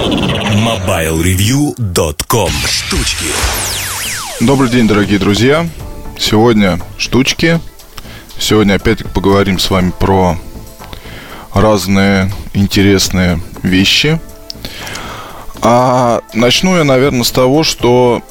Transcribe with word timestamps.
MobileReview.com 0.00 2.50
Штучки 2.64 3.26
Добрый 4.40 4.70
день, 4.70 4.88
дорогие 4.88 5.18
друзья. 5.18 5.68
Сегодня 6.18 6.80
штучки. 6.96 7.60
Сегодня 8.38 8.76
опять 8.76 9.04
поговорим 9.12 9.58
с 9.58 9.68
вами 9.68 9.92
про 9.98 10.38
разные 11.52 12.32
интересные 12.54 13.42
вещи. 13.62 14.18
А 15.60 16.22
начну 16.32 16.78
я, 16.78 16.84
наверное, 16.84 17.24
с 17.24 17.30
того, 17.30 17.62
что 17.62 18.22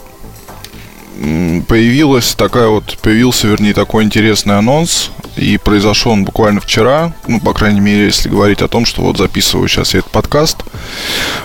появилась 1.67 2.33
такая 2.33 2.69
вот, 2.69 2.97
появился, 2.99 3.45
вернее, 3.45 3.75
такой 3.75 4.05
интересный 4.05 4.57
анонс, 4.57 5.11
и 5.39 5.57
произошел 5.57 6.11
он 6.11 6.25
буквально 6.25 6.61
вчера, 6.61 7.13
ну, 7.27 7.39
по 7.39 7.53
крайней 7.53 7.79
мере, 7.79 8.05
если 8.05 8.29
говорить 8.29 8.61
о 8.61 8.67
том, 8.67 8.85
что 8.85 9.01
вот 9.01 9.17
записываю 9.17 9.67
сейчас 9.67 9.95
этот 9.95 10.11
подкаст, 10.11 10.57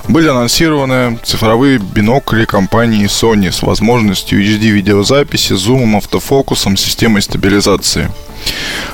были 0.09 0.29
анонсированы 0.29 1.19
цифровые 1.25 1.79
бинокли 1.79 2.45
компании 2.45 3.07
Sony 3.07 3.53
с 3.53 3.63
возможностью 3.63 4.43
HD 4.43 4.71
видеозаписи, 4.71 5.55
зумом, 5.55 5.97
автофокусом, 5.97 6.77
системой 6.77 7.23
стабилизации. 7.23 8.11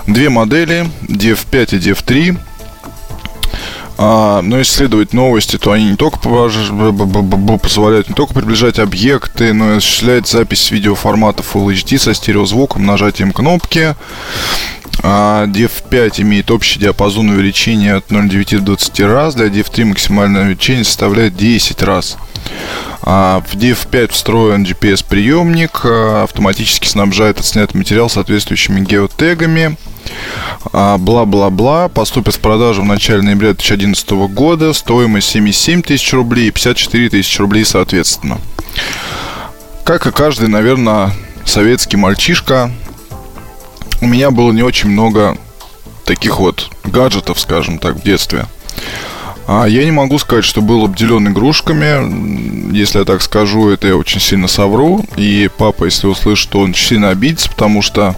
Две 0.06 0.28
модели, 0.28 0.86
DF5 1.08 1.76
и 1.76 1.78
DF3, 1.78 2.38
а, 4.02 4.40
но 4.40 4.62
исследовать 4.62 5.12
новости, 5.12 5.58
то 5.58 5.72
они 5.72 5.90
не 5.90 5.96
только 5.96 6.18
позволяют 6.18 8.08
не 8.08 8.14
только 8.14 8.32
приближать 8.32 8.78
объекты, 8.78 9.52
но 9.52 9.74
и 9.74 9.76
осуществлять 9.76 10.26
запись 10.26 10.70
видеоформата 10.70 11.42
Full 11.42 11.66
HD 11.74 11.98
со 11.98 12.14
стереозвуком, 12.14 12.86
нажатием 12.86 13.30
кнопки. 13.30 13.94
А 15.02 15.46
DF5 15.46 16.22
имеет 16.22 16.50
общий 16.50 16.78
диапазон 16.78 17.30
увеличения 17.30 17.94
от 17.94 18.10
0,9 18.10 18.58
до 18.58 18.76
20 18.76 19.00
раз, 19.00 19.34
для 19.34 19.46
DF3 19.46 19.84
максимальное 19.84 20.42
увеличение 20.42 20.84
составляет 20.84 21.36
10 21.36 21.82
раз. 21.82 22.16
А 23.02 23.42
в 23.48 23.56
DF5 23.56 24.12
встроен 24.12 24.64
GPS-приемник, 24.64 25.80
а, 25.84 26.24
автоматически 26.24 26.86
снабжает 26.86 27.40
отснятый 27.40 27.78
материал 27.78 28.10
соответствующими 28.10 28.80
геотегами. 28.80 29.76
А, 30.72 30.98
бла-бла-бла. 30.98 31.88
Поступит 31.88 32.34
в 32.34 32.40
продажу 32.40 32.82
в 32.82 32.86
начале 32.86 33.22
ноября 33.22 33.54
2011 33.54 34.28
года. 34.28 34.72
Стоимость 34.72 35.28
77 35.28 35.82
тысяч 35.82 36.12
рублей 36.12 36.48
и 36.48 36.50
54 36.50 37.08
тысячи 37.08 37.40
рублей 37.40 37.64
соответственно. 37.64 38.38
Как 39.84 40.06
и 40.06 40.12
каждый, 40.12 40.48
наверное, 40.48 41.12
советский 41.44 41.96
мальчишка, 41.96 42.70
у 44.00 44.06
меня 44.06 44.30
было 44.30 44.52
не 44.52 44.62
очень 44.62 44.90
много 44.90 45.36
таких 46.04 46.40
вот 46.40 46.70
гаджетов, 46.84 47.38
скажем 47.38 47.78
так, 47.78 47.96
в 47.96 48.02
детстве. 48.02 48.46
А 49.46 49.66
я 49.66 49.84
не 49.84 49.90
могу 49.90 50.18
сказать, 50.18 50.44
что 50.44 50.60
был 50.62 50.84
обделен 50.84 51.28
игрушками. 51.28 52.72
Если 52.72 53.00
я 53.00 53.04
так 53.04 53.20
скажу, 53.20 53.68
это 53.70 53.88
я 53.88 53.96
очень 53.96 54.20
сильно 54.20 54.46
совру. 54.48 55.04
И 55.16 55.50
папа, 55.58 55.86
если 55.86 56.06
услышит, 56.06 56.50
то 56.50 56.60
он 56.60 56.74
сильно 56.74 57.10
обидится, 57.10 57.50
потому 57.50 57.82
что 57.82 58.14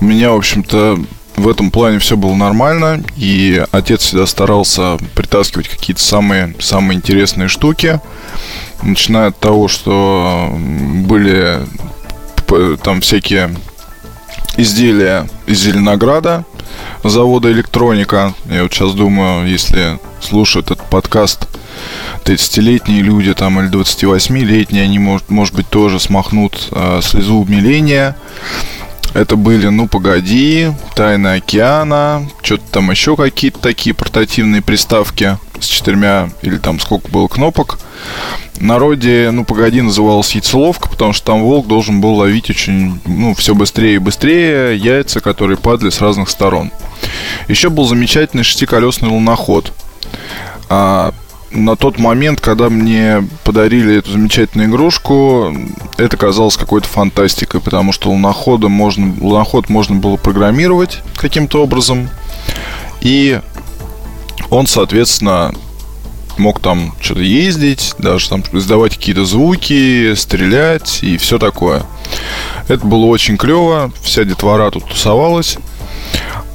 у 0.00 0.04
меня, 0.04 0.32
в 0.32 0.36
общем-то, 0.36 0.98
в 1.36 1.48
этом 1.48 1.70
плане 1.70 2.00
все 2.00 2.16
было 2.16 2.34
нормально, 2.34 3.00
и 3.16 3.64
отец 3.70 4.02
всегда 4.02 4.26
старался 4.26 4.98
притаскивать 5.14 5.68
какие-то 5.68 6.02
самые, 6.02 6.54
самые 6.58 6.96
интересные 6.96 7.46
штуки, 7.46 8.00
начиная 8.82 9.28
от 9.28 9.38
того, 9.38 9.68
что 9.68 10.52
были 10.52 11.60
там 12.82 13.02
всякие 13.02 13.54
изделия 14.56 15.28
из 15.46 15.60
Зеленограда, 15.60 16.44
завода 17.04 17.50
электроника. 17.52 18.34
Я 18.50 18.62
вот 18.62 18.72
сейчас 18.72 18.94
думаю, 18.94 19.48
если 19.48 19.98
слушают 20.20 20.70
этот 20.70 20.86
подкаст 20.88 21.48
30-летние 22.24 23.02
люди 23.02 23.34
там 23.34 23.60
или 23.60 23.70
28-летние, 23.70 24.84
они, 24.84 24.98
может, 24.98 25.30
может 25.30 25.54
быть, 25.54 25.68
тоже 25.68 26.00
смахнут 26.00 26.68
э, 26.72 27.00
слезу 27.02 27.36
умиления. 27.36 28.16
Это 29.14 29.36
были 29.36 29.68
«Ну, 29.68 29.88
погоди», 29.88 30.68
«Тайна 30.94 31.34
океана», 31.34 32.28
что-то 32.42 32.64
там 32.70 32.90
еще 32.90 33.16
какие-то 33.16 33.58
такие 33.58 33.94
портативные 33.94 34.62
приставки 34.62 35.38
с 35.58 35.66
четырьмя 35.66 36.30
или 36.42 36.58
там 36.58 36.78
сколько 36.78 37.08
было 37.08 37.26
кнопок. 37.26 37.78
народе 38.60 39.30
«Ну, 39.32 39.44
погоди» 39.44 39.80
называлась 39.80 40.32
яйцеловка, 40.32 40.88
потому 40.88 41.12
что 41.12 41.26
там 41.26 41.42
волк 41.42 41.66
должен 41.66 42.00
был 42.00 42.14
ловить 42.14 42.50
очень, 42.50 43.00
ну, 43.06 43.34
все 43.34 43.54
быстрее 43.54 43.96
и 43.96 43.98
быстрее 43.98 44.76
яйца, 44.76 45.20
которые 45.20 45.56
падали 45.56 45.90
с 45.90 46.00
разных 46.00 46.28
сторон. 46.28 46.70
Еще 47.48 47.70
был 47.70 47.86
замечательный 47.86 48.44
шестиколесный 48.44 49.08
луноход. 49.08 49.72
А, 50.68 51.12
на 51.50 51.76
тот 51.76 51.98
момент, 51.98 52.40
когда 52.40 52.68
мне 52.68 53.26
подарили 53.44 53.96
эту 53.96 54.12
замечательную 54.12 54.68
игрушку, 54.68 55.54
это 55.96 56.16
казалось 56.16 56.56
какой-то 56.56 56.86
фантастикой, 56.86 57.60
потому 57.60 57.92
что 57.92 58.10
лунохода 58.10 58.68
можно, 58.68 59.14
луноход 59.20 59.68
можно 59.68 59.96
было 59.96 60.16
программировать 60.16 61.00
каким-то 61.16 61.62
образом. 61.62 62.10
И 63.00 63.40
он, 64.50 64.66
соответственно, 64.66 65.54
мог 66.36 66.60
там 66.60 66.94
что-то 67.00 67.22
ездить, 67.22 67.94
даже 67.98 68.28
там 68.28 68.44
издавать 68.52 68.96
какие-то 68.96 69.24
звуки, 69.24 70.14
стрелять 70.14 71.02
и 71.02 71.16
все 71.16 71.38
такое. 71.38 71.82
Это 72.68 72.86
было 72.86 73.06
очень 73.06 73.36
клево, 73.36 73.90
вся 74.02 74.24
детвора 74.24 74.70
тут 74.70 74.84
тусовалась. 74.86 75.56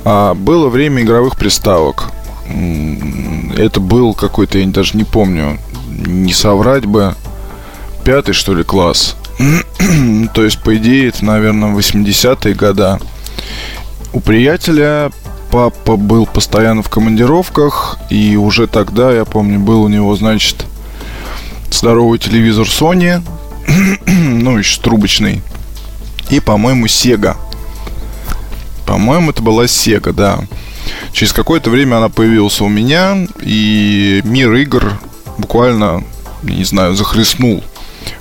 А 0.05 0.33
было 0.33 0.69
время 0.69 1.01
игровых 1.01 1.37
приставок– 1.37 2.11
это 3.57 3.79
был 3.79 4.13
какой-то, 4.13 4.57
я 4.57 4.67
даже 4.67 4.97
не 4.97 5.03
помню, 5.03 5.59
не 5.87 6.33
соврать 6.33 6.85
бы, 6.85 7.15
пятый, 8.03 8.33
что 8.33 8.53
ли, 8.53 8.63
класс. 8.63 9.15
То 10.33 10.43
есть, 10.43 10.59
по 10.61 10.75
идее, 10.75 11.09
это, 11.09 11.25
наверное, 11.25 11.73
80-е 11.73 12.53
года. 12.53 12.99
У 14.11 14.19
приятеля 14.19 15.11
папа 15.51 15.97
был 15.97 16.25
постоянно 16.25 16.81
в 16.81 16.89
командировках, 16.89 17.97
и 18.09 18.35
уже 18.35 18.67
тогда, 18.67 19.11
я 19.11 19.25
помню, 19.25 19.59
был 19.59 19.83
у 19.83 19.87
него, 19.87 20.15
значит, 20.15 20.65
здоровый 21.71 22.19
телевизор 22.19 22.65
Sony, 22.65 23.21
ну, 24.05 24.57
еще 24.57 24.81
трубочный, 24.81 25.41
и, 26.29 26.39
по-моему, 26.39 26.85
Sega. 26.87 27.37
По-моему, 28.85 29.31
это 29.31 29.41
была 29.41 29.65
Sega, 29.65 30.11
да. 30.11 30.39
Через 31.11 31.33
какое-то 31.33 31.69
время 31.69 31.97
она 31.97 32.09
появилась 32.09 32.61
у 32.61 32.67
меня, 32.67 33.27
и 33.41 34.21
мир 34.23 34.53
игр 34.55 34.99
буквально, 35.37 36.03
не 36.43 36.63
знаю, 36.63 36.95
захлестнул. 36.95 37.63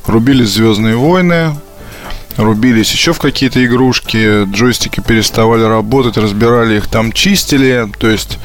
Рубились 0.07 0.51
Звездные 0.51 0.97
войны, 0.97 1.55
рубились 2.37 2.93
еще 2.93 3.13
в 3.13 3.19
какие-то 3.19 3.65
игрушки, 3.65 4.45
джойстики 4.45 5.01
переставали 5.01 5.63
работать, 5.63 6.17
разбирали 6.17 6.77
их, 6.77 6.87
там 6.87 7.13
чистили. 7.13 7.89
То 7.99 8.09
есть, 8.09 8.39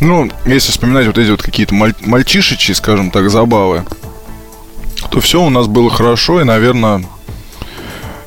ну, 0.00 0.30
если 0.46 0.70
вспоминать 0.70 1.06
вот 1.06 1.18
эти 1.18 1.30
вот 1.30 1.42
какие-то 1.42 1.74
маль- 1.74 1.94
мальчишечьи, 2.00 2.74
скажем 2.74 3.10
так, 3.10 3.30
забавы, 3.30 3.84
то 5.10 5.20
все 5.20 5.42
у 5.42 5.50
нас 5.50 5.66
было 5.66 5.90
хорошо, 5.90 6.40
и, 6.40 6.44
наверное, 6.44 7.04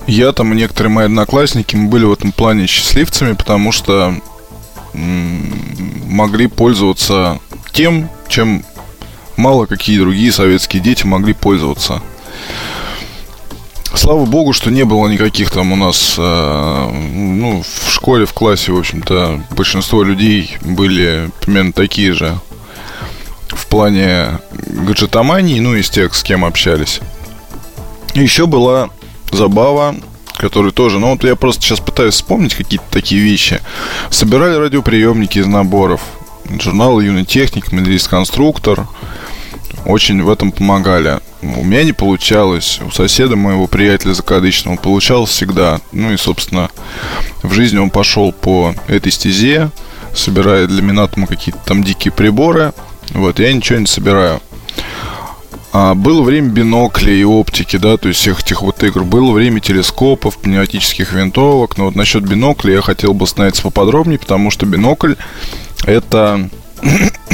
я 0.07 0.31
там 0.33 0.53
и 0.53 0.57
некоторые 0.57 0.91
мои 0.91 1.05
одноклассники, 1.05 1.75
мы 1.75 1.87
были 1.87 2.05
в 2.05 2.11
этом 2.11 2.31
плане 2.31 2.67
счастливцами, 2.67 3.33
потому 3.33 3.71
что 3.71 4.15
могли 4.93 6.47
пользоваться 6.47 7.39
тем, 7.71 8.09
чем 8.27 8.63
мало 9.37 9.65
какие 9.65 9.99
другие 9.99 10.31
советские 10.31 10.81
дети 10.81 11.05
могли 11.05 11.33
пользоваться. 11.33 12.01
Слава 13.95 14.25
богу, 14.25 14.53
что 14.53 14.71
не 14.71 14.85
было 14.85 15.07
никаких 15.07 15.51
там 15.51 15.71
у 15.71 15.75
нас, 15.75 16.15
э, 16.17 16.89
ну, 17.13 17.63
в 17.63 17.91
школе, 17.91 18.25
в 18.25 18.33
классе, 18.33 18.71
в 18.71 18.77
общем-то, 18.77 19.43
большинство 19.51 20.03
людей 20.03 20.57
были 20.61 21.29
примерно 21.41 21.73
такие 21.73 22.13
же 22.13 22.39
в 23.49 23.67
плане 23.67 24.39
гаджетомании, 24.51 25.59
ну, 25.59 25.75
из 25.75 25.91
тех, 25.91 26.15
с 26.15 26.23
кем 26.23 26.43
общались. 26.43 27.01
Еще 28.15 28.47
была 28.47 28.89
забава 29.31 29.95
который 30.43 30.73
тоже, 30.73 30.99
ну 30.99 31.11
вот 31.11 31.23
я 31.23 31.37
просто 31.37 31.63
сейчас 31.63 31.79
пытаюсь 31.79 32.15
вспомнить 32.15 32.53
какие-то 32.53 32.85
такие 32.91 33.21
вещи. 33.21 33.61
Собирали 34.09 34.55
радиоприемники 34.55 35.39
из 35.39 35.45
наборов. 35.45 36.01
Журнал 36.59 36.99
«Юный 36.99 37.23
техник», 37.23 37.71
«Медалист 37.71 38.09
конструктор». 38.09 38.85
Очень 39.85 40.21
в 40.21 40.29
этом 40.29 40.51
помогали. 40.51 41.21
У 41.41 41.63
меня 41.63 41.85
не 41.85 41.93
получалось. 41.93 42.81
У 42.85 42.91
соседа 42.91 43.37
моего 43.37 43.67
приятеля 43.67 44.13
закадычного 44.13 44.75
получалось 44.75 45.29
всегда. 45.29 45.79
Ну 45.93 46.11
и, 46.11 46.17
собственно, 46.17 46.69
в 47.41 47.53
жизни 47.53 47.77
он 47.77 47.89
пошел 47.89 48.33
по 48.33 48.75
этой 48.89 49.13
стезе, 49.13 49.69
собирая 50.13 50.67
для 50.67 50.81
Минатома 50.81 51.25
какие-то 51.25 51.59
там 51.63 51.85
дикие 51.85 52.11
приборы. 52.11 52.73
Вот, 53.11 53.39
я 53.39 53.53
ничего 53.53 53.79
не 53.79 53.87
собираю. 53.87 54.41
А, 55.75 55.95
было 55.95 56.21
время 56.21 56.49
биноклей 56.49 57.21
и 57.21 57.23
оптики, 57.23 57.77
да, 57.77 57.97
то 57.97 58.07
есть 58.07 58.19
всех 58.19 58.41
этих 58.41 58.61
вот 58.61 58.83
игр. 58.83 59.03
Было 59.03 59.31
время 59.31 59.59
телескопов, 59.59 60.37
пневматических 60.37 61.11
винтовок. 61.13 61.79
Но 61.79 61.85
вот 61.85 61.95
насчет 61.95 62.23
бинокля 62.23 62.73
я 62.73 62.81
хотел 62.81 63.15
бы 63.15 63.23
остановиться 63.23 63.63
поподробнее, 63.63 64.19
потому 64.19 64.51
что 64.51 64.67
бинокль 64.67 65.15
это 65.85 66.47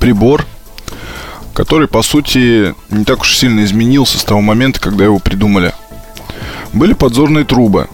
прибор, 0.00 0.46
который, 1.52 1.86
по 1.86 2.00
сути, 2.00 2.74
не 2.88 3.04
так 3.04 3.20
уж 3.20 3.36
сильно 3.36 3.62
изменился 3.62 4.18
с 4.18 4.24
того 4.24 4.40
момента, 4.40 4.80
когда 4.80 5.04
его 5.04 5.18
придумали. 5.18 5.74
Были 6.72 6.94
подзорные 6.94 7.44
трубы, 7.44 7.88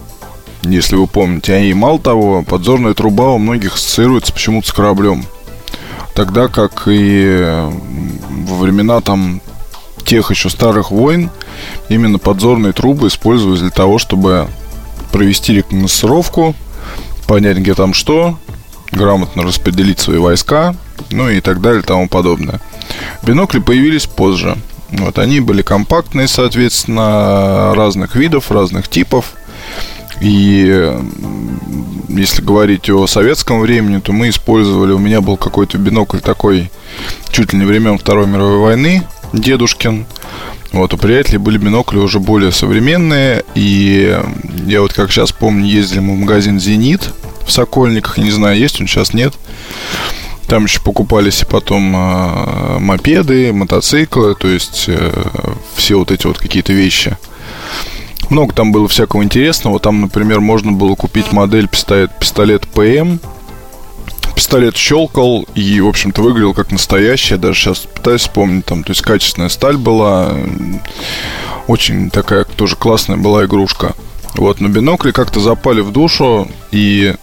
если 0.62 0.94
вы 0.94 1.08
помните. 1.08 1.68
И 1.68 1.74
мало 1.74 1.98
того, 1.98 2.44
подзорная 2.44 2.94
труба 2.94 3.30
у 3.30 3.38
многих 3.38 3.74
ассоциируется 3.74 4.32
почему-то 4.32 4.68
с 4.68 4.72
кораблем. 4.72 5.24
Тогда 6.14 6.46
как 6.46 6.84
и 6.86 7.68
во 8.48 8.56
времена 8.56 9.00
там 9.00 9.40
тех 10.04 10.30
еще 10.30 10.48
старых 10.48 10.90
войн 10.90 11.30
именно 11.88 12.18
подзорные 12.18 12.72
трубы 12.72 13.08
использовались 13.08 13.60
для 13.60 13.70
того, 13.70 13.98
чтобы 13.98 14.48
провести 15.12 15.54
рекогносцировку, 15.54 16.54
понять, 17.26 17.58
где 17.58 17.74
там 17.74 17.92
что, 17.92 18.38
грамотно 18.90 19.42
распределить 19.42 20.00
свои 20.00 20.18
войска, 20.18 20.74
ну 21.10 21.28
и 21.28 21.40
так 21.40 21.60
далее 21.60 21.82
и 21.82 21.84
тому 21.84 22.08
подобное. 22.08 22.60
Бинокли 23.22 23.58
появились 23.58 24.06
позже. 24.06 24.56
Вот, 24.90 25.18
они 25.18 25.40
были 25.40 25.60
компактные, 25.60 26.28
соответственно, 26.28 27.74
разных 27.74 28.16
видов, 28.16 28.50
разных 28.50 28.88
типов. 28.88 29.34
И 30.20 30.96
если 32.08 32.42
говорить 32.42 32.90
о 32.90 33.06
советском 33.06 33.60
времени, 33.60 34.00
то 34.00 34.12
мы 34.12 34.28
использовали, 34.28 34.92
у 34.92 34.98
меня 34.98 35.20
был 35.20 35.36
какой-то 35.36 35.78
бинокль 35.78 36.18
такой 36.18 36.70
чуть 37.30 37.52
ли 37.52 37.58
не 37.58 37.64
времен 37.64 37.98
Второй 37.98 38.26
мировой 38.26 38.58
войны, 38.58 39.02
дедушкин. 39.32 40.06
Вот, 40.72 40.92
у 40.92 40.98
приятелей 40.98 41.38
были 41.38 41.56
бинокли 41.56 41.98
уже 41.98 42.20
более 42.20 42.52
современные. 42.52 43.44
И 43.54 44.18
я 44.66 44.82
вот 44.82 44.92
как 44.92 45.10
сейчас 45.10 45.32
помню, 45.32 45.64
ездили 45.64 46.00
мы 46.00 46.14
в 46.14 46.18
магазин 46.18 46.60
«Зенит» 46.60 47.12
в 47.46 47.50
Сокольниках. 47.52 48.18
Не 48.18 48.30
знаю, 48.30 48.58
есть 48.58 48.80
он 48.80 48.86
сейчас, 48.86 49.14
нет. 49.14 49.34
Там 50.46 50.64
еще 50.64 50.80
покупались 50.80 51.42
и 51.42 51.46
потом 51.46 51.94
э, 51.94 52.78
мопеды, 52.78 53.52
мотоциклы, 53.52 54.34
то 54.34 54.48
есть 54.48 54.84
э, 54.88 55.12
все 55.74 55.98
вот 55.98 56.10
эти 56.10 56.26
вот 56.26 56.38
какие-то 56.38 56.72
вещи. 56.72 57.18
Много 58.30 58.54
там 58.54 58.72
было 58.72 58.88
всякого 58.88 59.22
интересного. 59.22 59.78
Там, 59.80 60.02
например, 60.02 60.40
можно 60.40 60.72
было 60.72 60.94
купить 60.94 61.32
модель 61.32 61.68
пистолет, 61.68 62.10
пистолет 62.18 62.66
ПМ. 62.68 63.18
Пистолет 64.34 64.76
щелкал 64.76 65.46
и, 65.54 65.80
в 65.80 65.88
общем-то, 65.88 66.22
выглядел 66.22 66.54
как 66.54 66.70
настоящий. 66.70 67.34
Я 67.34 67.38
даже 67.38 67.58
сейчас 67.58 67.78
пытаюсь 67.80 68.22
вспомнить. 68.22 68.66
Там, 68.66 68.84
то 68.84 68.92
есть 68.92 69.02
качественная 69.02 69.48
сталь 69.48 69.76
была. 69.76 70.32
Очень 71.66 72.10
такая 72.10 72.44
тоже 72.44 72.76
классная 72.76 73.16
была 73.16 73.44
игрушка. 73.46 73.94
Вот, 74.34 74.60
но 74.60 74.68
бинокли 74.68 75.10
как-то 75.10 75.40
запали 75.40 75.80
в 75.80 75.90
душу. 75.90 76.48
И 76.70 77.14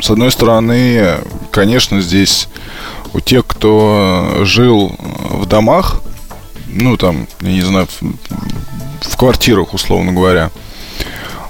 с 0.00 0.10
одной 0.10 0.30
стороны, 0.32 1.18
конечно, 1.50 2.00
здесь 2.00 2.48
у 3.14 3.20
тех, 3.20 3.46
кто 3.46 4.40
жил 4.42 4.94
в 4.98 5.46
домах, 5.46 6.02
ну, 6.66 6.96
там, 6.96 7.28
я 7.40 7.52
не 7.52 7.62
знаю, 7.62 7.86
в, 9.04 9.16
квартирах, 9.16 9.74
условно 9.74 10.12
говоря, 10.12 10.50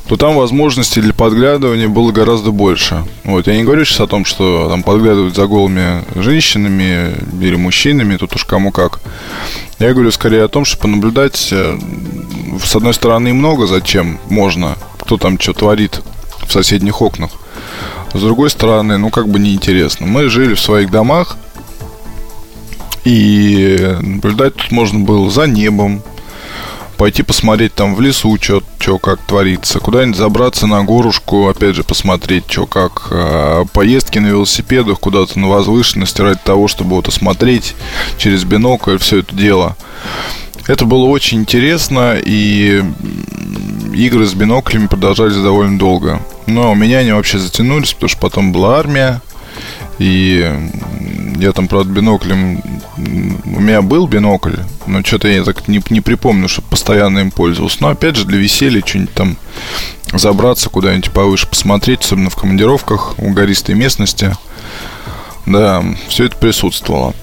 то 0.09 0.17
там 0.17 0.37
возможностей 0.37 1.01
для 1.01 1.15
подглядывания 1.15 1.89
было 1.89 2.13
гораздо 2.13 2.51
больше. 2.51 3.05
Вот, 3.25 3.47
я 3.47 3.57
не 3.57 3.65
говорю 3.65 3.85
сейчас 3.85 4.01
о 4.01 4.07
том, 4.07 4.25
что 4.25 4.69
там 4.69 4.83
подглядывать 4.83 5.35
за 5.35 5.47
голыми 5.47 6.05
женщинами 6.15 7.15
или 7.41 7.57
мужчинами, 7.57 8.17
тут 8.17 8.35
уж 8.35 8.45
кому 8.45 8.71
как. 8.71 9.01
Я 9.79 9.93
говорю 9.93 10.11
скорее 10.13 10.45
о 10.45 10.49
том, 10.49 10.65
что 10.65 10.79
понаблюдать, 10.79 11.49
э, 11.53 11.79
с 12.63 12.77
одной 12.77 12.93
стороны, 12.95 13.33
много 13.33 13.67
зачем 13.67 14.19
можно, 14.29 14.77
кто 15.01 15.17
там 15.17 15.41
что 15.41 15.55
творит 15.55 16.03
в 16.47 16.53
соседних 16.53 17.01
окнах. 17.01 17.31
С 18.13 18.21
другой 18.21 18.51
стороны, 18.51 18.99
ну 18.99 19.11
как 19.11 19.29
бы 19.29 19.39
неинтересно. 19.39 20.07
Мы 20.07 20.29
жили 20.29 20.55
в 20.55 20.61
своих 20.61 20.91
домах, 20.91 21.37
и 23.05 23.97
наблюдать 24.01 24.55
тут 24.55 24.71
можно 24.71 25.01
было 25.01 25.31
за 25.31 25.47
небом, 25.47 26.03
пойти 26.97 27.23
посмотреть 27.23 27.75
там 27.75 27.95
в 27.95 28.01
лесу, 28.01 28.37
что 28.41 28.99
как 28.99 29.21
творится, 29.21 29.81
куда-нибудь 29.81 30.17
забраться 30.17 30.67
на 30.67 30.85
горушку, 30.85 31.49
опять 31.49 31.75
же, 31.75 31.85
посмотреть, 31.85 32.45
что 32.49 32.67
как, 32.67 33.09
а, 33.11 33.65
поездки 33.73 34.19
на 34.19 34.29
велосипедах 34.29 35.01
куда-то 35.01 35.39
на 35.39 35.49
возвышенности 35.49 36.21
ради 36.21 36.41
того, 36.45 36.69
чтобы 36.69 36.97
вот 36.97 37.09
осмотреть 37.09 37.75
через 38.19 38.45
бинокль 38.45 38.99
все 38.99 39.19
это 39.19 39.35
дело. 39.35 39.77
Это 40.67 40.87
было 40.87 41.05
очень 41.05 41.41
интересно, 41.41 42.17
и 42.17 42.83
игры 43.93 44.27
с 44.27 44.33
биноклями 44.33 44.87
продолжались 44.87 45.37
довольно 45.37 45.79
долго. 45.79 46.21
Но 46.47 46.73
у 46.73 46.75
меня 46.75 46.99
они 46.99 47.13
вообще 47.13 47.39
затянулись, 47.39 47.93
потому 47.93 48.09
что 48.09 48.19
потом 48.19 48.53
была 48.53 48.79
армия. 48.79 49.21
И 49.99 50.51
я 51.39 51.53
там, 51.53 51.69
правда, 51.69 51.93
биноклем... 51.93 52.63
У 52.97 53.61
меня 53.61 53.83
был 53.83 54.07
бинокль, 54.07 54.57
но 54.87 55.03
что-то 55.03 55.29
я 55.29 55.45
так 55.45 55.69
не, 55.69 55.83
не 55.91 56.01
припомню, 56.01 56.49
что 56.49 56.63
постоянно 56.63 57.21
им 57.21 57.31
пользовался. 57.31 57.79
Но, 57.81 57.89
опять 57.89 58.17
же, 58.17 58.25
для 58.25 58.39
веселья 58.39 58.83
что-нибудь 58.85 59.15
там 59.15 59.37
забраться 60.13 60.71
куда-нибудь 60.71 61.11
повыше, 61.11 61.47
посмотреть, 61.47 62.01
особенно 62.01 62.31
в 62.31 62.37
командировках, 62.37 63.19
у 63.19 63.31
гористой 63.31 63.75
местности. 63.75 64.33
Да, 65.47 65.85
все 66.09 66.25
это 66.25 66.37
присутствовало. 66.37 67.15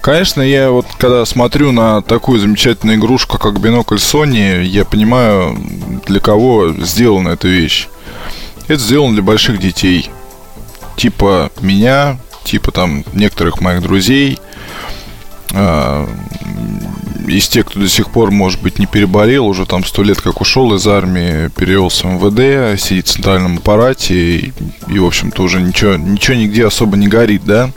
Конечно, 0.00 0.42
я 0.42 0.70
вот 0.70 0.86
когда 0.98 1.24
смотрю 1.24 1.72
на 1.72 2.02
такую 2.02 2.38
замечательную 2.38 2.98
игрушку, 2.98 3.38
как 3.38 3.60
бинокль 3.60 3.96
Sony, 3.96 4.62
я 4.62 4.84
понимаю, 4.84 5.58
для 6.06 6.20
кого 6.20 6.72
сделана 6.74 7.30
эта 7.30 7.48
вещь. 7.48 7.88
Это 8.68 8.80
сделано 8.80 9.14
для 9.14 9.22
больших 9.22 9.58
детей. 9.58 10.10
Типа 10.96 11.50
меня, 11.60 12.18
типа 12.44 12.70
там 12.70 13.04
некоторых 13.12 13.60
моих 13.60 13.82
друзей. 13.82 14.38
А, 15.52 16.08
из 17.26 17.48
тех, 17.48 17.66
кто 17.66 17.80
до 17.80 17.88
сих 17.88 18.10
пор, 18.10 18.30
может 18.30 18.60
быть, 18.60 18.78
не 18.78 18.86
переболел, 18.86 19.46
уже 19.46 19.66
там 19.66 19.84
сто 19.84 20.02
лет 20.02 20.20
как 20.20 20.40
ушел 20.40 20.74
из 20.74 20.86
армии, 20.86 21.48
перевелся 21.48 22.06
в 22.06 22.10
МВД, 22.12 22.80
сидит 22.80 23.08
в 23.08 23.12
центральном 23.12 23.58
аппарате 23.58 24.14
и, 24.14 24.52
и 24.88 24.98
в 24.98 25.06
общем-то, 25.06 25.42
уже 25.42 25.60
ничего, 25.60 25.94
ничего 25.94 26.36
нигде 26.36 26.66
особо 26.66 26.96
не 26.96 27.08
горит, 27.08 27.44
да. 27.44 27.70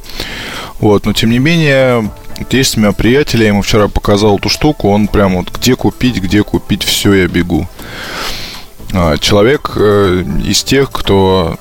Вот, 0.79 1.05
но 1.05 1.13
тем 1.13 1.29
не 1.29 1.39
менее, 1.39 2.11
есть 2.51 2.77
у 2.77 2.81
меня 2.81 2.91
приятель, 2.91 3.41
я 3.41 3.49
ему 3.49 3.61
вчера 3.61 3.87
показал 3.87 4.37
эту 4.37 4.49
штуку, 4.49 4.89
он 4.89 5.07
прям 5.07 5.35
вот 5.35 5.51
где 5.51 5.75
купить, 5.75 6.17
где 6.17 6.43
купить, 6.43 6.83
все, 6.83 7.13
я 7.13 7.27
бегу. 7.27 7.67
А, 8.93 9.17
человек 9.17 9.73
э, 9.75 10.23
из 10.45 10.63
тех, 10.63 10.91
кто 10.91 11.57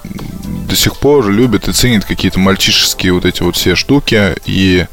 до 0.76 0.82
сих 0.82 0.96
пор 0.98 1.30
любит 1.30 1.68
и 1.68 1.72
ценит 1.72 2.04
какие-то 2.04 2.38
мальчишеские 2.38 3.14
вот 3.14 3.24
эти 3.24 3.42
вот 3.42 3.56
все 3.56 3.74
штуки, 3.74 4.34
и 4.44 4.86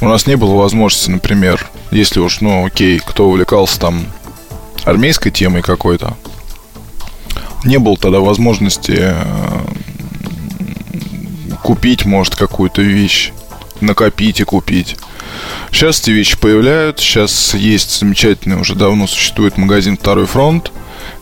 у 0.00 0.08
нас 0.08 0.26
не 0.26 0.36
было 0.36 0.56
возможности, 0.56 1.08
например, 1.08 1.70
если 1.92 2.18
уж, 2.18 2.40
ну, 2.40 2.66
окей, 2.66 2.98
кто 2.98 3.28
увлекался 3.28 3.78
там 3.78 4.04
армейской 4.82 5.30
темой 5.30 5.62
какой-то, 5.62 6.16
не 7.62 7.78
было 7.78 7.96
тогда 7.96 8.18
возможности 8.18 8.96
э, 8.98 9.60
купить, 11.62 12.04
может, 12.04 12.34
какую-то 12.34 12.82
вещь, 12.82 13.30
накопить 13.80 14.40
и 14.40 14.44
купить. 14.44 14.96
Сейчас 15.70 16.00
эти 16.00 16.10
вещи 16.10 16.36
появляются. 16.36 17.04
Сейчас 17.04 17.54
есть 17.54 18.00
замечательный, 18.00 18.56
уже 18.56 18.74
давно 18.74 19.06
существует 19.06 19.56
магазин 19.58 19.96
«Второй 19.96 20.26
фронт», 20.26 20.72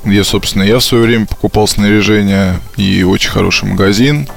где, 0.05 0.25
собственно, 0.25 0.63
я 0.63 0.79
в 0.79 0.85
свое 0.85 1.05
время 1.05 1.27
покупал 1.27 1.69
снаряжение, 1.69 2.59
и 2.77 3.03
очень 3.03 3.31
хороший 3.31 3.69
магазин, 3.69 4.29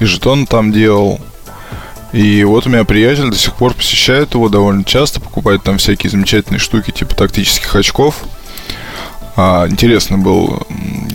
и 0.00 0.04
жетон 0.04 0.46
там 0.46 0.72
делал. 0.72 1.20
И 2.12 2.42
вот 2.44 2.66
у 2.66 2.70
меня 2.70 2.84
приятель 2.84 3.30
до 3.30 3.36
сих 3.36 3.54
пор 3.54 3.74
посещает 3.74 4.34
его 4.34 4.48
довольно 4.48 4.84
часто, 4.84 5.20
покупает 5.20 5.62
там 5.62 5.78
всякие 5.78 6.10
замечательные 6.10 6.60
штуки, 6.60 6.90
типа 6.90 7.14
тактических 7.14 7.74
очков. 7.74 8.24
А, 9.36 9.66
интересно 9.68 10.18
был, 10.18 10.66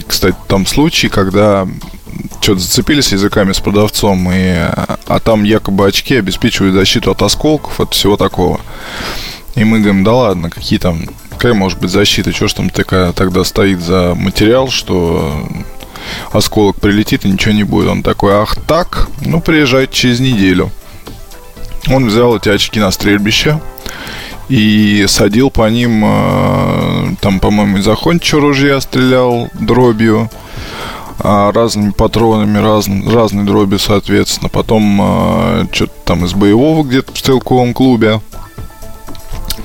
кстати, 0.08 0.38
там 0.48 0.66
случай, 0.66 1.10
когда 1.10 1.68
что-то 2.42 2.60
зацепились 2.60 3.12
языками 3.12 3.54
с 3.54 3.60
продавцом, 3.60 4.32
и, 4.32 4.54
а 4.54 5.20
там 5.24 5.44
якобы 5.44 5.88
очки 5.88 6.16
обеспечивают 6.16 6.76
защиту 6.76 7.12
от 7.12 7.22
осколков, 7.22 7.80
от 7.80 7.94
всего 7.94 8.18
такого. 8.18 8.62
И 9.56 9.64
мы 9.64 9.80
говорим, 9.80 10.04
да 10.04 10.14
ладно, 10.14 10.50
какие 10.50 10.80
там, 10.80 11.06
какая 11.34 11.54
может 11.54 11.80
быть 11.80 11.92
защита, 11.92 12.32
что 12.32 12.48
ж 12.48 12.54
там 12.54 12.70
такая, 12.70 13.12
тогда 13.14 13.44
стоит 13.44 13.82
за 13.82 14.16
материал, 14.16 14.70
что 14.70 15.48
осколок 16.32 16.80
прилетит 16.80 17.26
и 17.26 17.30
ничего 17.30 17.54
не 17.54 17.64
будет. 17.64 17.90
Он 17.90 18.04
такой, 18.04 18.34
ах 18.34 18.56
так, 18.68 19.10
ну 19.26 19.42
приезжайте 19.42 19.94
через 19.94 20.20
неделю. 20.20 20.72
Он 21.90 22.08
взял 22.08 22.38
эти 22.38 22.50
очки 22.50 22.80
на 22.80 22.92
стрельбище 22.92 23.60
и 24.50 25.06
садил 25.08 25.50
по 25.50 25.70
ним, 25.70 26.04
э, 26.06 27.16
там, 27.22 27.40
по-моему, 27.40 27.78
из 27.78 27.88
охотничьего 27.88 28.42
ружья 28.42 28.80
стрелял 28.80 29.50
дробью, 29.54 30.30
а, 31.20 31.52
разными 31.52 31.92
патронами, 31.92 32.58
раз, 32.58 32.88
разной 32.88 33.46
дроби, 33.46 33.78
соответственно. 33.78 34.50
Потом 34.50 35.00
а, 35.02 35.66
что-то 35.72 35.94
там 36.06 36.26
из 36.26 36.34
боевого 36.34 36.84
где-то 36.84 37.14
в 37.14 37.18
стрелковом 37.18 37.74
клубе, 37.74 38.20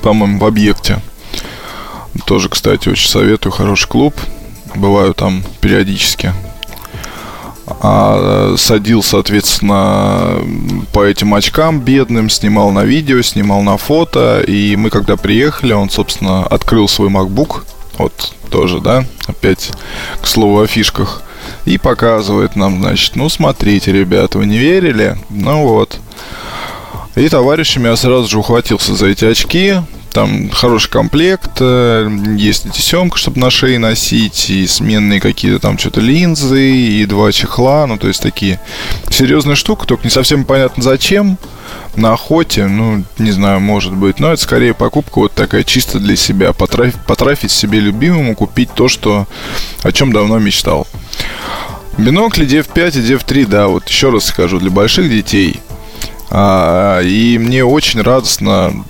по-моему, 0.01 0.39
в 0.39 0.45
объекте. 0.45 1.01
Тоже, 2.25 2.49
кстати, 2.49 2.89
очень 2.89 3.09
советую, 3.09 3.51
хороший 3.51 3.87
клуб. 3.87 4.15
Бываю 4.75 5.13
там 5.13 5.43
периодически. 5.61 6.33
а, 7.81 8.55
садил, 8.57 9.03
соответственно, 9.03 10.41
по 10.91 11.03
этим 11.05 11.33
очкам 11.33 11.81
бедным, 11.81 12.29
снимал 12.29 12.71
на 12.71 12.83
видео, 12.83 13.21
снимал 13.21 13.61
на 13.61 13.77
фото. 13.77 14.41
И 14.41 14.75
мы, 14.75 14.89
когда 14.89 15.17
приехали, 15.17 15.73
он, 15.73 15.89
собственно, 15.89 16.45
открыл 16.45 16.87
свой 16.87 17.09
MacBook. 17.09 17.63
Вот 17.97 18.33
тоже, 18.49 18.79
да, 18.79 19.05
опять 19.27 19.71
к 20.21 20.27
слову 20.27 20.61
о 20.61 20.67
фишках. 20.67 21.21
И 21.65 21.77
показывает 21.77 22.55
нам, 22.55 22.81
значит, 22.81 23.15
ну, 23.15 23.29
смотрите, 23.29 23.91
ребята, 23.91 24.37
вы 24.37 24.45
не 24.45 24.57
верили? 24.57 25.17
Ну 25.29 25.67
вот. 25.67 25.99
И 27.15 27.27
товарищами 27.27 27.87
я 27.87 27.95
сразу 27.95 28.27
же 28.27 28.39
ухватился 28.39 28.95
за 28.95 29.07
эти 29.07 29.25
очки, 29.25 29.75
там 30.11 30.49
хороший 30.49 30.89
комплект, 30.89 31.51
э, 31.59 32.09
есть 32.35 32.65
и 32.65 32.69
тесемка, 32.69 33.17
чтобы 33.17 33.39
на 33.39 33.49
шее 33.49 33.79
носить, 33.79 34.49
и 34.49 34.67
сменные 34.67 35.19
какие-то 35.19 35.59
там 35.59 35.77
что-то 35.77 36.01
линзы, 36.01 36.71
и 36.71 37.05
два 37.05 37.31
чехла, 37.31 37.85
ну, 37.87 37.97
то 37.97 38.07
есть 38.07 38.21
такие 38.21 38.59
серьезные 39.09 39.55
штуки, 39.55 39.85
только 39.85 40.03
не 40.03 40.09
совсем 40.09 40.45
понятно 40.45 40.83
зачем. 40.83 41.37
На 41.95 42.13
охоте, 42.13 42.67
ну, 42.67 43.03
не 43.17 43.31
знаю, 43.31 43.59
может 43.59 43.93
быть, 43.93 44.19
но 44.19 44.31
это 44.31 44.41
скорее 44.41 44.73
покупка 44.73 45.19
вот 45.19 45.33
такая 45.33 45.63
чисто 45.63 45.99
для 45.99 46.15
себя, 46.15 46.53
потрафить, 46.53 46.99
потрафить 47.05 47.51
себе 47.51 47.79
любимому, 47.79 48.35
купить 48.35 48.69
то, 48.73 48.87
что, 48.87 49.27
о 49.83 49.91
чем 49.91 50.13
давно 50.13 50.39
мечтал. 50.39 50.87
Бинокли 51.97 52.47
DF5 52.47 52.99
и 52.99 53.13
DF3, 53.13 53.45
да, 53.45 53.67
вот 53.67 53.87
еще 53.89 54.09
раз 54.09 54.25
скажу, 54.25 54.59
для 54.59 54.69
больших 54.69 55.09
детей. 55.09 55.59
А, 56.31 57.01
и 57.01 57.37
мне 57.37 57.65
очень 57.65 58.01
радостно 58.01 58.85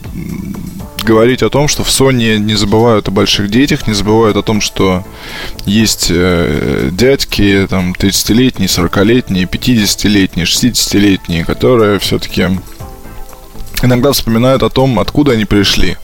говорить 1.04 1.44
о 1.44 1.50
том, 1.50 1.68
что 1.68 1.84
в 1.84 1.90
Sony 1.90 2.38
не 2.38 2.56
забывают 2.56 3.08
о 3.08 3.12
больших 3.12 3.50
детях, 3.50 3.88
не 3.88 3.94
забывают 3.94 4.38
о 4.38 4.44
том, 4.44 4.62
что 4.62 5.04
есть 5.66 6.08
э, 6.10 6.90
дядьки, 6.92 7.68
там, 7.70 7.94
30-летние, 7.94 8.68
40-летние, 8.68 9.46
50-летние, 9.46 10.46
60-летние, 10.46 11.46
которые 11.46 12.00
все-таки 12.00 12.48
иногда 13.82 14.12
вспоминают 14.12 14.64
о 14.64 14.70
том, 14.70 15.00
откуда 15.00 15.34
они 15.34 15.46
пришли, 15.46 15.98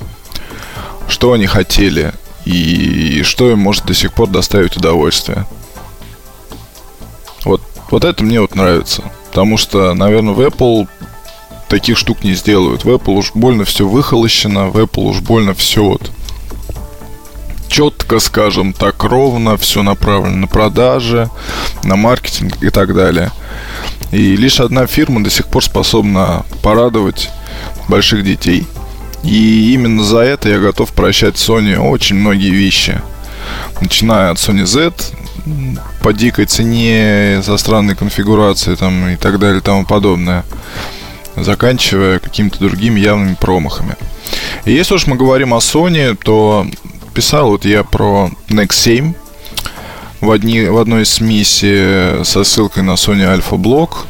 что 1.08 1.34
они 1.34 1.46
хотели 1.46 2.14
и 2.46 3.22
что 3.24 3.50
им 3.52 3.60
может 3.60 3.86
до 3.86 3.94
сих 3.94 4.14
пор 4.14 4.30
доставить 4.30 4.78
удовольствие. 4.78 5.46
Вот, 7.44 7.62
вот 7.92 8.04
это 8.04 8.24
мне 8.24 8.42
вот 8.42 8.56
нравится. 8.56 9.04
Потому 9.30 9.58
что, 9.58 9.94
наверное, 9.94 10.34
в 10.34 10.40
Apple 10.40 10.88
таких 11.68 11.98
штук 11.98 12.24
не 12.24 12.34
сделают. 12.34 12.84
В 12.84 12.90
Apple 12.90 13.14
уж 13.14 13.32
больно 13.34 13.66
все 13.66 13.88
выхолощено, 13.88 14.70
в 14.70 14.78
Apple 14.78 15.10
уж 15.10 15.20
больно 15.20 15.54
все 15.54 15.84
вот 15.84 16.12
четко, 17.68 18.20
скажем 18.20 18.74
так, 18.74 19.04
ровно, 19.04 19.58
все 19.58 19.84
направлено 19.84 20.38
на 20.38 20.48
продажи, 20.48 21.30
на 21.84 21.96
маркетинг 21.96 22.64
и 22.64 22.70
так 22.70 22.96
далее. 22.96 23.32
И 24.12 24.36
лишь 24.38 24.60
одна 24.60 24.88
фирма 24.88 25.24
до 25.24 25.30
сих 25.30 25.48
пор 25.48 25.64
способна 25.64 26.46
порадовать 26.62 27.30
больших 27.90 28.24
детей. 28.24 28.66
И 29.24 29.74
именно 29.74 30.04
за 30.04 30.20
это 30.20 30.50
я 30.50 30.60
готов 30.60 30.94
прощать 30.94 31.36
Sony 31.36 31.78
очень 31.78 32.16
многие 32.16 32.52
вещи. 32.52 33.02
Начиная 33.82 34.32
от 34.32 34.38
Sony 34.38 34.66
Z, 34.66 34.94
по 36.02 36.14
дикой 36.14 36.46
цене, 36.46 37.42
за 37.44 37.58
странной 37.58 37.96
конфигурацией 37.96 38.78
там, 38.78 39.10
и 39.10 39.16
так 39.16 39.40
далее 39.40 39.60
и 39.60 39.62
тому 39.62 39.86
подобное 39.86 40.46
заканчивая 41.36 42.20
какими-то 42.20 42.60
другими 42.60 43.00
явными 43.00 43.36
промахами. 43.36 43.96
И 44.66 44.72
если 44.72 44.96
уж 44.96 45.08
мы 45.08 45.16
говорим 45.16 45.54
о 45.54 45.58
Sony, 45.58 46.16
то 46.16 46.68
писал 47.14 47.50
вот 47.50 47.66
я 47.66 47.84
про 47.84 48.30
Nex 48.50 48.74
7 48.74 49.14
в, 50.22 50.32
одни, 50.32 50.64
в 50.66 50.78
одной 50.78 51.04
из 51.04 51.20
миссий 51.20 52.24
со 52.24 52.44
ссылкой 52.44 52.84
на 52.84 52.92
Sony 52.92 53.26
Alpha 53.26 53.58
Block. 53.58 54.06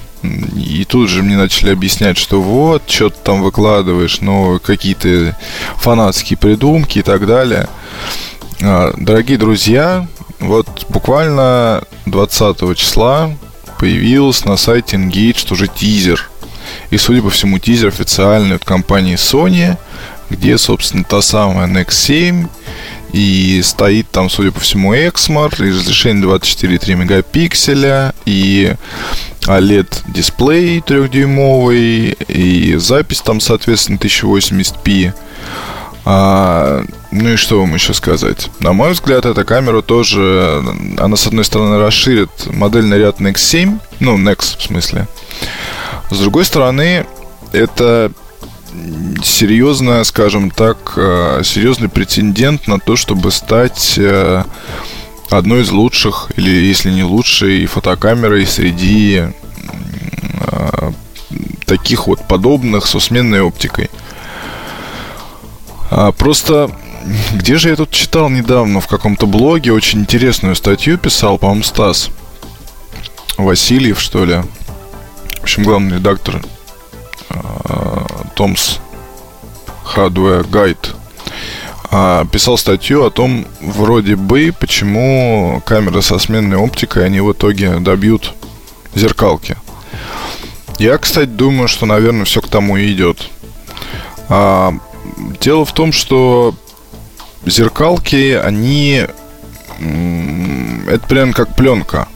И 0.55 0.85
тут 0.85 1.09
же 1.09 1.21
мне 1.21 1.37
начали 1.37 1.71
объяснять, 1.71 2.17
что 2.17 2.41
вот, 2.41 2.83
что 2.87 3.09
ты 3.09 3.17
там 3.23 3.43
выкладываешь, 3.43 4.21
но 4.21 4.57
какие-то 4.57 5.37
фанатские 5.75 6.37
придумки 6.37 6.99
и 6.99 7.03
так 7.03 7.27
далее. 7.27 7.67
А, 8.61 8.93
дорогие 8.97 9.37
друзья, 9.37 10.07
вот 10.39 10.87
буквально 10.89 11.83
20 12.07 12.75
числа 12.75 13.31
появился 13.77 14.47
на 14.47 14.57
сайте 14.57 14.97
Engaged 14.97 15.51
уже 15.51 15.67
тизер– 15.67 16.29
и, 16.89 16.97
судя 16.97 17.21
по 17.21 17.29
всему, 17.29 17.59
тизер 17.59 17.89
официальный 17.89 18.55
от 18.55 18.65
компании 18.65 19.15
Sony, 19.15 19.77
где, 20.29 20.57
собственно, 20.57 21.03
та 21.03 21.21
самая 21.21 21.67
Nex 21.67 21.91
7 21.91 22.47
и 23.15 23.61
стоит 23.63 24.09
там, 24.11 24.29
судя 24.29 24.51
по 24.51 24.59
всему, 24.59 24.93
Exmor, 24.93 25.65
и 25.65 25.71
разрешение 25.71 26.25
24,3 26.25 26.95
мегапикселя, 26.95 28.13
и 28.25 28.75
OLED 29.43 30.03
дисплей 30.07 30.79
3-дюймовый, 30.79 32.17
и 32.27 32.75
запись 32.75 33.21
там, 33.21 33.39
соответственно, 33.39 33.97
1080p. 33.97 35.13
А, 36.07 36.83
ну 37.11 37.29
и 37.29 37.35
что 37.37 37.61
вам 37.61 37.73
еще 37.73 37.93
сказать? 37.93 38.49
На 38.59 38.73
мой 38.73 38.91
взгляд, 38.91 39.25
эта 39.25 39.45
камера 39.45 39.81
тоже, 39.81 40.61
она 40.97 41.15
с 41.15 41.25
одной 41.25 41.45
стороны 41.45 41.77
расширит 41.77 42.29
модельный 42.51 42.99
ряд 42.99 43.21
Nex 43.21 43.37
7, 43.37 43.79
ну, 44.01 44.17
Nex 44.17 44.57
в 44.57 44.61
смысле, 44.61 45.07
с 46.09 46.19
другой 46.19 46.45
стороны, 46.45 47.05
это 47.51 48.11
серьезно, 49.23 50.03
скажем 50.03 50.51
так, 50.51 50.93
э, 50.97 51.41
серьезный 51.43 51.89
претендент 51.89 52.67
на 52.67 52.79
то, 52.79 52.95
чтобы 52.95 53.31
стать 53.31 53.95
э, 53.97 54.43
одной 55.29 55.61
из 55.61 55.71
лучших, 55.71 56.31
или 56.35 56.49
если 56.49 56.91
не 56.91 57.03
лучшей, 57.03 57.65
фотокамерой 57.65 58.45
среди 58.45 59.23
э, 60.39 60.91
таких 61.65 62.07
вот 62.07 62.27
подобных 62.27 62.85
со 62.85 62.99
сменной 62.99 63.41
оптикой. 63.41 63.89
А, 65.89 66.11
просто 66.11 66.71
где 67.33 67.57
же 67.57 67.69
я 67.69 67.75
тут 67.75 67.91
читал 67.91 68.29
недавно 68.29 68.81
в 68.81 68.87
каком-то 68.87 69.25
блоге 69.27 69.71
очень 69.71 69.99
интересную 69.99 70.55
статью 70.55 70.97
писал, 70.97 71.37
по-моему, 71.37 71.63
Стас 71.63 72.09
Васильев, 73.37 73.99
что 73.99 74.25
ли 74.25 74.41
общем, 75.45 75.61
главный 75.61 75.97
редактор 75.97 76.41
Томс 78.33 78.79
Hardware 79.95 80.43
Guide 80.49 82.27
писал 82.31 82.57
статью 82.57 83.05
о 83.05 83.11
том, 83.11 83.45
вроде 83.61 84.15
бы, 84.15 84.51
почему 84.59 85.61
камеры 85.63 86.01
со 86.01 86.17
сменной 86.17 86.57
оптикой, 86.57 87.05
они 87.05 87.21
в 87.21 87.31
итоге 87.31 87.77
добьют 87.77 88.33
зеркалки. 88.95 89.55
Я, 90.79 90.97
кстати, 90.97 91.29
думаю, 91.29 91.67
что, 91.67 91.85
наверное, 91.85 92.25
все 92.25 92.41
к 92.41 92.47
тому 92.47 92.77
и 92.77 92.91
идет. 92.91 93.29
А, 94.27 94.73
дело 95.39 95.63
в 95.63 95.73
том, 95.73 95.91
что 95.91 96.55
зеркалки, 97.45 98.33
они... 98.33 99.05
Это 100.87 101.07
прям 101.07 101.33
как 101.33 101.55
пленка. 101.55 102.07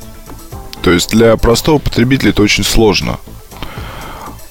То 0.81 0.91
есть 0.91 1.09
для 1.12 1.36
простого 1.38 1.79
потребителя 1.79 2.29
это 2.29 2.41
очень 2.41 2.63
сложно. 2.63 3.19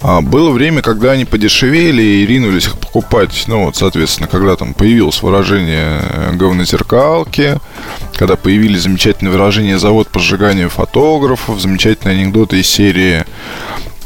А 0.01 0.21
было 0.21 0.51
время, 0.51 0.81
когда 0.81 1.13
они 1.13 1.25
подешевели 1.25 2.03
и 2.03 2.27
ринулись 2.27 2.69
покупать. 2.69 3.45
Ну, 3.49 3.65
вот, 3.65 3.77
соответственно, 3.77 4.29
когда 4.29 4.55
там 4.55 4.73
появилось 4.73 5.23
выражение 5.23 6.01
говнозеркалки, 6.35 7.59
когда 8.15 8.37
появились 8.37 8.83
замечательные 8.83 9.33
выражения 9.33 9.79
завод 9.79 10.09
по 10.09 10.21
сжиганию 10.21 10.71
фотографов, 10.71 11.61
замечательные 11.61 12.21
анекдоты 12.21 12.61
из 12.61 12.69
серии 12.69 13.25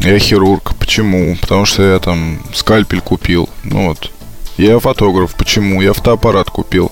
«Я 0.00 0.18
хирург». 0.18 0.74
Почему? 0.78 1.36
Потому 1.38 1.66
что 1.66 1.82
я 1.82 1.98
там 1.98 2.40
скальпель 2.54 3.02
купил. 3.02 3.50
Ну 3.62 3.88
вот. 3.88 4.10
Я 4.56 4.78
фотограф. 4.78 5.34
Почему? 5.34 5.82
Я 5.82 5.92
фотоаппарат 5.92 6.48
купил. 6.48 6.90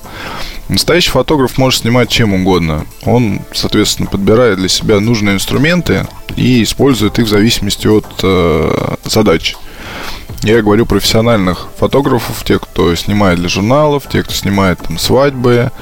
Настоящий 0.70 1.10
фотограф 1.10 1.58
может 1.58 1.80
снимать 1.80 2.08
чем 2.08 2.32
угодно. 2.32 2.86
Он, 3.04 3.40
соответственно, 3.52 4.08
подбирает 4.08 4.58
для 4.58 4.68
себя 4.68 5.00
нужные 5.00 5.34
инструменты 5.34 6.06
и 6.36 6.62
использует 6.62 7.18
их 7.18 7.26
в 7.26 7.28
зависимости 7.28 7.88
от 7.88 8.06
э, 8.22 8.94
задач. 9.04 9.56
Я 10.44 10.62
говорю 10.62 10.86
профессиональных 10.86 11.66
фотографов, 11.76 12.44
те, 12.44 12.60
кто 12.60 12.94
снимает 12.94 13.40
для 13.40 13.48
журналов, 13.48 14.04
те, 14.08 14.22
кто 14.22 14.32
снимает 14.32 14.78
там 14.78 14.96
свадьбы, 14.96 15.72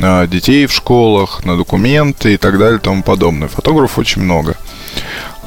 э, 0.00 0.26
детей 0.26 0.66
в 0.66 0.72
школах, 0.72 1.44
на 1.44 1.56
документы 1.56 2.34
и 2.34 2.36
так 2.36 2.58
далее 2.58 2.78
и 2.78 2.82
тому 2.82 3.04
подобное. 3.04 3.46
Фотографов 3.46 3.98
очень 3.98 4.22
много. 4.22 4.56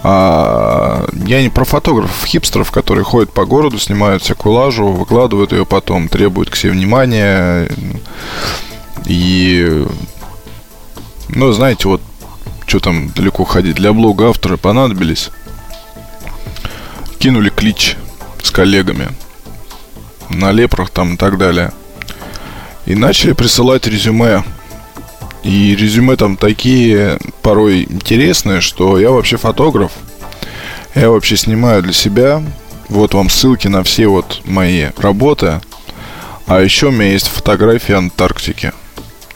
А, 0.02 1.10
я 1.26 1.42
не 1.42 1.50
про 1.50 1.66
фотографов, 1.66 2.24
хипстеров, 2.26 2.72
которые 2.72 3.04
ходят 3.04 3.34
по 3.34 3.46
городу, 3.46 3.80
снимают 3.80 4.24
всякую 4.24 4.54
лажу, 4.54 4.88
выкладывают 4.88 5.52
ее 5.52 5.66
потом, 5.66 6.08
требуют 6.08 6.50
к 6.50 6.56
себе 6.56 6.72
внимания 6.72 7.68
и, 9.08 9.86
ну, 11.30 11.52
знаете, 11.54 11.88
вот, 11.88 12.02
что 12.66 12.80
там 12.80 13.10
далеко 13.10 13.46
ходить, 13.46 13.76
для 13.76 13.94
блога 13.94 14.30
авторы 14.30 14.58
понадобились. 14.58 15.30
Кинули 17.18 17.50
клич 17.50 17.96
с 18.44 18.52
коллегами 18.52 19.08
на 20.30 20.52
лепрах 20.52 20.90
там 20.90 21.14
и 21.14 21.18
так 21.18 21.38
далее. 21.38 21.72
И 22.86 22.96
начали 22.96 23.32
присылать 23.32 23.88
резюме. 23.88 24.44
И 25.44 25.76
резюме 25.76 26.18
там 26.18 26.36
такие 26.36 27.18
порой 27.42 27.84
интересные, 27.84 28.60
что 28.60 29.00
я 29.00 29.12
вообще 29.12 29.38
фотограф. 29.38 29.94
Я 30.96 31.10
вообще 31.10 31.38
снимаю 31.38 31.82
для 31.82 31.94
себя. 31.94 32.44
Вот 32.90 33.14
вам 33.14 33.30
ссылки 33.30 33.68
на 33.68 33.84
все 33.84 34.08
вот 34.08 34.42
мои 34.44 34.88
работы. 34.98 35.62
А 36.46 36.60
еще 36.60 36.88
у 36.88 36.92
меня 36.92 37.12
есть 37.12 37.28
фотографии 37.28 37.94
Антарктики. 37.94 38.74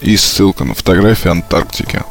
И 0.01 0.17
ссылка 0.17 0.63
на 0.63 0.73
фотографии 0.73 1.29
Антарктики. 1.29 2.03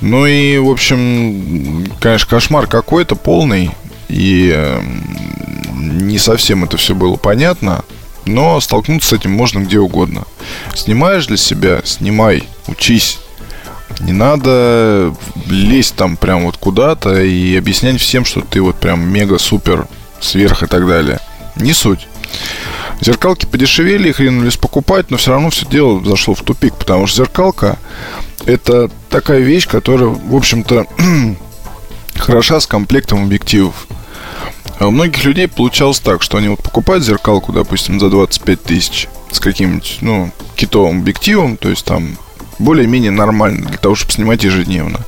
Ну 0.00 0.24
и, 0.26 0.56
в 0.58 0.70
общем, 0.70 1.86
конечно, 2.00 2.28
кошмар 2.28 2.66
какой-то 2.66 3.16
полный. 3.16 3.70
И 4.08 4.50
эм, 4.54 6.06
не 6.06 6.18
совсем 6.18 6.64
это 6.64 6.76
все 6.76 6.94
было 6.94 7.16
понятно. 7.16 7.84
Но 8.24 8.60
столкнуться 8.60 9.10
с 9.10 9.12
этим 9.12 9.32
можно 9.32 9.60
где 9.60 9.78
угодно. 9.78 10.24
Снимаешь 10.74 11.26
для 11.26 11.36
себя, 11.36 11.80
снимай, 11.84 12.44
учись. 12.66 13.18
Не 14.00 14.12
надо 14.12 15.14
лезть 15.46 15.96
там 15.96 16.16
прям 16.16 16.44
вот 16.44 16.56
куда-то 16.56 17.20
и 17.22 17.56
объяснять 17.56 18.00
всем, 18.00 18.24
что 18.24 18.40
ты 18.40 18.62
вот 18.62 18.76
прям 18.76 19.00
мега-супер 19.00 19.86
сверх 20.20 20.62
и 20.62 20.66
так 20.66 20.86
далее. 20.86 21.18
Не 21.56 21.72
суть. 21.72 22.06
Зеркалки 23.00 23.46
подешевели, 23.46 24.10
их 24.10 24.20
ринулись 24.20 24.56
покупать, 24.56 25.10
но 25.10 25.16
все 25.16 25.30
равно 25.30 25.50
все 25.50 25.66
дело 25.66 26.04
зашло 26.04 26.34
в 26.34 26.42
тупик, 26.42 26.74
потому 26.74 27.06
что 27.06 27.24
зеркалка 27.24 27.78
это 28.44 28.90
такая 29.08 29.40
вещь, 29.40 29.66
которая, 29.66 30.08
в 30.08 30.34
общем-то, 30.34 30.86
хороша 32.16 32.60
с 32.60 32.66
комплектом 32.66 33.24
объективов. 33.24 33.86
А 34.78 34.86
у 34.86 34.90
многих 34.90 35.24
людей 35.24 35.48
получалось 35.48 36.00
так, 36.00 36.22
что 36.22 36.38
они 36.38 36.48
вот 36.48 36.62
покупают 36.62 37.04
зеркалку, 37.04 37.52
допустим, 37.52 38.00
за 38.00 38.08
25 38.08 38.62
тысяч 38.62 39.08
с 39.30 39.40
каким-нибудь, 39.40 39.98
ну, 40.00 40.30
китовым 40.56 41.00
объективом, 41.00 41.56
то 41.56 41.68
есть 41.68 41.84
там 41.84 42.16
более-менее 42.58 43.10
нормально 43.10 43.66
для 43.66 43.78
того, 43.78 43.94
чтобы 43.94 44.12
снимать 44.12 44.44
ежедневно. 44.44 45.00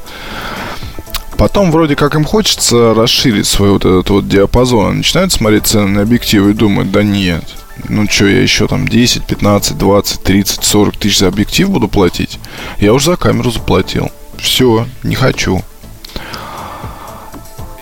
Потом 1.36 1.72
вроде 1.72 1.96
как 1.96 2.14
им 2.14 2.24
хочется 2.24 2.94
расширить 2.94 3.46
свой 3.46 3.70
вот 3.70 3.84
этот 3.84 4.08
вот 4.10 4.28
диапазон. 4.28 4.98
Начинают 4.98 5.32
смотреть 5.32 5.66
цены 5.66 5.88
на 5.88 6.02
объективы 6.02 6.50
и 6.50 6.54
думают, 6.54 6.90
да 6.90 7.02
нет, 7.02 7.44
ну 7.88 8.08
что, 8.08 8.26
я 8.26 8.40
еще 8.40 8.68
там 8.68 8.86
10, 8.86 9.24
15, 9.24 9.78
20, 9.78 10.22
30, 10.22 10.64
40 10.64 10.96
тысяч 10.96 11.18
за 11.18 11.28
объектив 11.28 11.70
буду 11.70 11.88
платить? 11.88 12.38
Я 12.78 12.92
уже 12.92 13.12
за 13.12 13.16
камеру 13.16 13.50
заплатил. 13.50 14.10
Все, 14.38 14.86
не 15.02 15.14
хочу. 15.14 15.62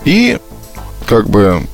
И 0.04 0.38
как 1.06 1.28
бы 1.28 1.66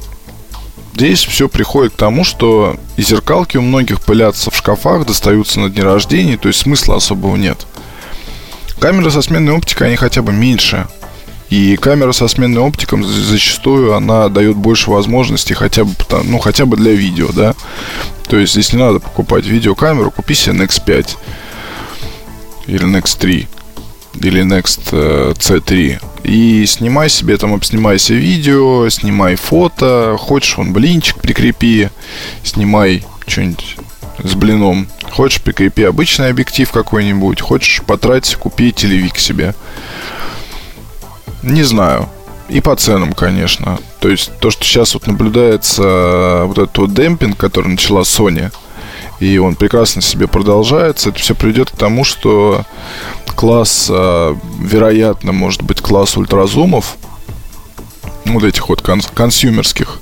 здесь 0.95 1.25
все 1.25 1.49
приходит 1.49 1.93
к 1.93 1.97
тому, 1.97 2.25
что 2.25 2.77
и 2.97 3.03
зеркалки 3.03 3.57
у 3.57 3.63
многих 3.63 4.01
пылятся 4.01 4.51
в 4.51 4.57
шкафах, 4.57 5.07
достаются 5.07 5.61
на 5.61 5.69
дни 5.69 5.83
рождения, 5.83 6.37
то 6.37 6.49
есть 6.49 6.61
смысла 6.61 6.97
особого 6.97 7.37
нет. 7.37 7.67
Камеры 8.79 9.11
со 9.11 9.23
сменной 9.23 9.55
оптикой, 9.55 9.89
они 9.89 9.97
хотя 9.97 10.23
бы 10.23 10.33
меньше. 10.33 10.87
И 11.49 11.77
камера 11.77 12.13
со 12.13 12.27
сменной 12.27 12.61
оптиком 12.61 13.05
зачастую 13.05 13.95
она 13.95 14.29
дает 14.29 14.57
больше 14.57 14.91
возможностей 14.91 15.55
хотя 15.55 15.85
бы, 15.85 15.93
ну, 16.25 16.39
хотя 16.39 16.67
бы 16.67 16.77
для 16.77 16.93
видео, 16.93 17.29
да. 17.33 17.55
То 18.29 18.39
есть 18.39 18.73
не 18.73 18.79
надо 18.79 18.99
покупать 18.99 19.47
видеокамеру, 19.47 20.11
купи 20.11 20.35
себе 20.35 20.57
Nex 20.57 20.83
5 20.85 21.17
или 22.67 22.87
Nex 22.87 23.17
3 23.19 23.49
или 24.21 24.43
Next 24.43 24.89
э, 24.93 25.33
C3 25.33 26.01
и 26.25 26.67
снимай 26.67 27.09
себе 27.09 27.37
там, 27.37 27.55
обснимайся 27.55 28.15
видео, 28.15 28.89
снимай 28.89 29.37
фото, 29.37 30.17
хочешь 30.19 30.57
вон 30.57 30.73
блинчик 30.73 31.19
прикрепи, 31.19 31.91
снимай 32.43 33.05
что-нибудь 33.27 33.77
с 34.25 34.35
блином, 34.35 34.89
хочешь 35.11 35.41
прикрепи 35.43 35.83
обычный 35.83 36.31
объектив 36.31 36.71
какой-нибудь, 36.71 37.41
хочешь 37.41 37.83
потратить, 37.83 38.37
купи 38.37 38.73
телевик 38.73 39.19
себе. 39.19 39.55
Не 41.43 41.63
знаю. 41.63 42.09
И 42.49 42.61
по 42.61 42.75
ценам, 42.77 43.13
конечно. 43.13 43.79
То 44.07 44.11
есть 44.11 44.31
то, 44.39 44.53
что 44.53 44.63
сейчас 44.63 44.95
вот 44.95 45.09
наблюдается 45.09 45.83
э, 45.83 46.45
вот 46.45 46.59
этот 46.59 46.79
вот 46.79 46.95
демпинг, 46.95 47.37
который 47.37 47.67
начала 47.67 48.03
Sony, 48.03 48.53
и 49.19 49.37
он 49.39 49.57
прекрасно 49.57 50.01
себе 50.01 50.29
продолжается, 50.29 51.09
это 51.09 51.19
все 51.19 51.35
приведет 51.35 51.73
к 51.73 51.77
тому, 51.77 52.05
что 52.05 52.65
класс, 53.35 53.89
э, 53.91 54.37
вероятно, 54.61 55.33
может 55.33 55.63
быть 55.63 55.81
класс 55.81 56.17
ультразумов, 56.17 56.99
вот 58.27 58.45
этих 58.45 58.69
вот 58.69 58.81
кон- 58.81 59.03
консюмерских, 59.13 60.01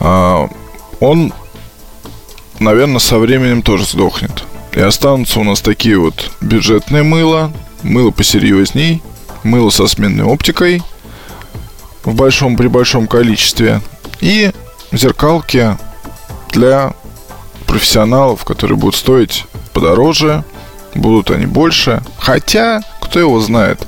э, 0.00 0.48
он, 1.00 1.34
наверное, 2.60 2.98
со 2.98 3.18
временем 3.18 3.60
тоже 3.60 3.84
сдохнет. 3.84 4.44
И 4.72 4.80
останутся 4.80 5.38
у 5.38 5.44
нас 5.44 5.60
такие 5.60 5.98
вот 5.98 6.30
бюджетные 6.40 7.02
мыло, 7.02 7.52
мыло 7.82 8.10
посерьезней, 8.10 9.02
мыло 9.42 9.68
со 9.68 9.86
сменной 9.86 10.24
оптикой 10.24 10.82
в 12.04 12.14
большом 12.14 12.56
при 12.56 12.66
большом 12.66 13.06
количестве 13.06 13.80
и 14.20 14.52
зеркалки 14.92 15.76
для 16.50 16.94
профессионалов, 17.66 18.44
которые 18.44 18.76
будут 18.76 18.94
стоить 18.94 19.46
подороже, 19.72 20.44
будут 20.94 21.30
они 21.30 21.46
больше. 21.46 22.02
Хотя, 22.18 22.82
кто 23.00 23.18
его 23.18 23.40
знает, 23.40 23.86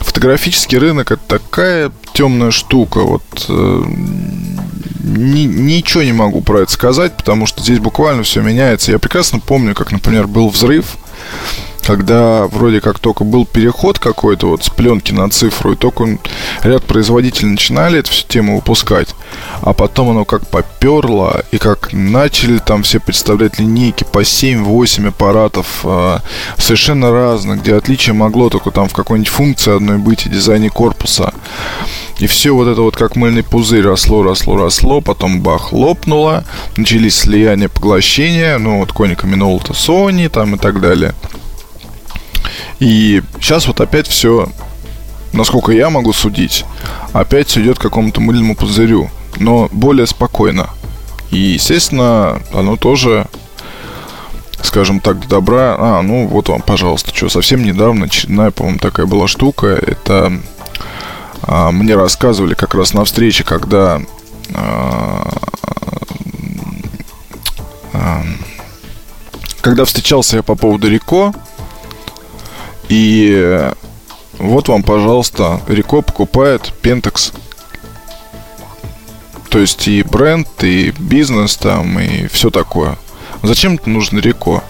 фотографический 0.00 0.78
рынок 0.78 1.12
это 1.12 1.22
такая 1.26 1.92
темная 2.12 2.50
штука. 2.50 3.00
Вот 3.00 3.22
э, 3.48 3.84
ни, 5.02 5.44
ничего 5.44 6.02
не 6.02 6.12
могу 6.12 6.42
про 6.42 6.60
это 6.60 6.72
сказать, 6.72 7.16
потому 7.16 7.46
что 7.46 7.62
здесь 7.62 7.78
буквально 7.78 8.22
все 8.22 8.42
меняется. 8.42 8.92
Я 8.92 8.98
прекрасно 8.98 9.40
помню, 9.40 9.74
как, 9.74 9.92
например, 9.92 10.26
был 10.26 10.48
взрыв 10.48 10.96
когда 11.90 12.46
вроде 12.46 12.80
как 12.80 13.00
только 13.00 13.24
был 13.24 13.44
переход 13.44 13.98
какой-то 13.98 14.50
вот 14.50 14.62
с 14.62 14.70
пленки 14.70 15.12
на 15.12 15.28
цифру, 15.28 15.72
и 15.72 15.76
только 15.76 16.18
ряд 16.62 16.84
производителей 16.84 17.48
начинали 17.48 17.98
эту 17.98 18.12
всю 18.12 18.28
тему 18.28 18.54
выпускать, 18.54 19.08
а 19.60 19.72
потом 19.72 20.10
оно 20.10 20.24
как 20.24 20.46
поперло, 20.46 21.42
и 21.50 21.58
как 21.58 21.92
начали 21.92 22.58
там 22.58 22.84
все 22.84 23.00
представлять 23.00 23.58
линейки 23.58 24.04
по 24.04 24.22
7-8 24.22 25.08
аппаратов 25.08 25.80
э, 25.82 26.18
совершенно 26.58 27.10
разных, 27.10 27.60
где 27.60 27.74
отличие 27.74 28.14
могло 28.14 28.50
только 28.50 28.70
там 28.70 28.88
в 28.88 28.92
какой-нибудь 28.92 29.32
функции 29.32 29.74
одной 29.74 29.98
быть 29.98 30.26
и 30.26 30.30
дизайне 30.30 30.70
корпуса. 30.70 31.34
И 32.20 32.28
все 32.28 32.52
вот 32.52 32.68
это 32.68 32.82
вот 32.82 32.96
как 32.96 33.16
мыльный 33.16 33.42
пузырь 33.42 33.82
росло, 33.82 34.22
росло, 34.22 34.56
росло, 34.56 35.00
потом 35.00 35.40
бах, 35.40 35.72
лопнуло, 35.72 36.44
начались 36.76 37.16
слияния, 37.16 37.68
поглощения, 37.68 38.58
ну 38.58 38.78
вот 38.78 38.92
коника 38.92 39.26
Minolta 39.26 39.72
Sony 39.72 40.28
там 40.28 40.54
и 40.54 40.58
так 40.58 40.80
далее. 40.80 41.14
И 42.78 43.22
сейчас 43.40 43.66
вот 43.66 43.80
опять 43.80 44.06
все, 44.06 44.48
насколько 45.32 45.72
я 45.72 45.90
могу 45.90 46.12
судить, 46.12 46.64
опять 47.12 47.48
все 47.48 47.62
идет 47.62 47.78
к 47.78 47.82
какому-то 47.82 48.20
мыльному 48.20 48.56
пузырю, 48.56 49.10
но 49.36 49.68
более 49.72 50.06
спокойно. 50.06 50.70
И, 51.30 51.38
естественно, 51.38 52.40
оно 52.52 52.76
тоже, 52.76 53.26
скажем 54.62 55.00
так, 55.00 55.28
добра. 55.28 55.76
А, 55.78 56.02
ну 56.02 56.26
вот 56.26 56.48
вам, 56.48 56.62
пожалуйста, 56.62 57.14
что, 57.14 57.28
совсем 57.28 57.62
недавно 57.62 58.06
очередная, 58.06 58.50
по-моему, 58.50 58.78
такая 58.78 59.06
была 59.06 59.28
штука. 59.28 59.68
Это 59.68 60.32
а, 61.42 61.70
мне 61.70 61.94
рассказывали 61.94 62.54
как 62.54 62.74
раз 62.74 62.92
на 62.92 63.04
встрече, 63.04 63.44
когда 63.44 64.02
а, 64.54 65.30
а, 67.92 68.22
когда 69.60 69.84
встречался 69.84 70.38
я 70.38 70.42
по 70.42 70.54
поводу 70.54 70.88
Рико, 70.88 71.34
и 72.90 73.70
вот 74.38 74.68
вам, 74.68 74.82
пожалуйста, 74.82 75.60
Рико 75.68 76.02
покупает 76.02 76.72
Pentax. 76.82 77.32
То 79.48 79.60
есть 79.60 79.86
и 79.86 80.02
бренд, 80.02 80.48
и 80.62 80.92
бизнес 80.98 81.56
там, 81.56 82.00
и 82.00 82.26
все 82.26 82.50
такое. 82.50 82.98
Зачем 83.44 83.74
это 83.74 83.88
нужно 83.88 84.18
Рико? 84.18 84.64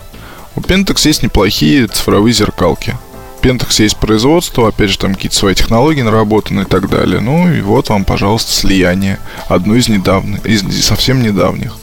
У 0.54 0.60
Pentax 0.60 1.06
есть 1.06 1.22
неплохие 1.22 1.86
цифровые 1.86 2.34
зеркалки. 2.34 2.94
Pentax 3.40 3.82
есть 3.82 3.96
производство, 3.96 4.68
опять 4.68 4.90
же, 4.90 4.98
там 4.98 5.14
какие-то 5.14 5.36
свои 5.36 5.54
технологии 5.54 6.02
наработаны 6.02 6.62
и 6.62 6.66
так 6.66 6.90
далее. 6.90 7.20
Ну 7.20 7.50
и 7.50 7.62
вот 7.62 7.88
вам, 7.88 8.04
пожалуйста, 8.04 8.52
слияние. 8.52 9.18
Одно 9.48 9.76
из 9.76 9.88
недавних, 9.88 10.44
из 10.44 10.62
совсем 10.84 11.22
недавних. 11.22 11.74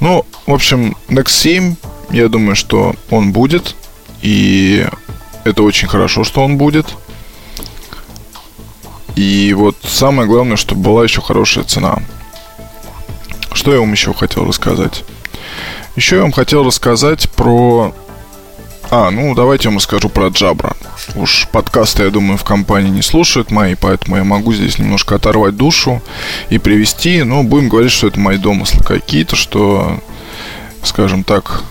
Ну, 0.00 0.26
в 0.46 0.52
общем, 0.52 0.96
Nex 1.08 1.30
7, 1.30 1.76
я 2.10 2.28
думаю, 2.28 2.56
что 2.56 2.96
он 3.10 3.30
будет. 3.30 3.76
И 4.22 4.86
это 5.44 5.62
очень 5.62 5.88
хорошо, 5.88 6.24
что 6.24 6.42
он 6.42 6.56
будет. 6.56 6.94
И 9.14 9.54
вот 9.54 9.76
самое 9.82 10.28
главное, 10.28 10.56
чтобы 10.56 10.82
была 10.82 11.04
еще 11.04 11.20
хорошая 11.20 11.64
цена. 11.64 12.02
Что 13.52 13.72
я 13.72 13.80
вам 13.80 13.92
еще 13.92 14.12
хотел 14.12 14.46
рассказать? 14.46 15.04
Еще 15.94 16.16
я 16.16 16.22
вам 16.22 16.32
хотел 16.32 16.64
рассказать 16.64 17.30
про... 17.30 17.94
А, 18.90 19.10
ну 19.10 19.34
давайте 19.34 19.64
я 19.64 19.70
вам 19.70 19.78
расскажу 19.78 20.08
про 20.08 20.28
Джабра. 20.28 20.76
Уж 21.14 21.48
подкасты, 21.52 22.04
я 22.04 22.10
думаю, 22.10 22.36
в 22.36 22.44
компании 22.44 22.90
не 22.90 23.02
слушают 23.02 23.50
мои, 23.50 23.76
поэтому 23.76 24.16
я 24.16 24.24
могу 24.24 24.52
здесь 24.52 24.78
немножко 24.78 25.14
оторвать 25.14 25.56
душу 25.56 26.02
и 26.50 26.58
привести. 26.58 27.22
Но 27.22 27.44
будем 27.44 27.68
говорить, 27.68 27.92
что 27.92 28.08
это 28.08 28.18
мои 28.18 28.38
домыслы 28.38 28.82
какие-то, 28.82 29.36
что, 29.36 30.00
скажем 30.82 31.22
так, 31.22 31.62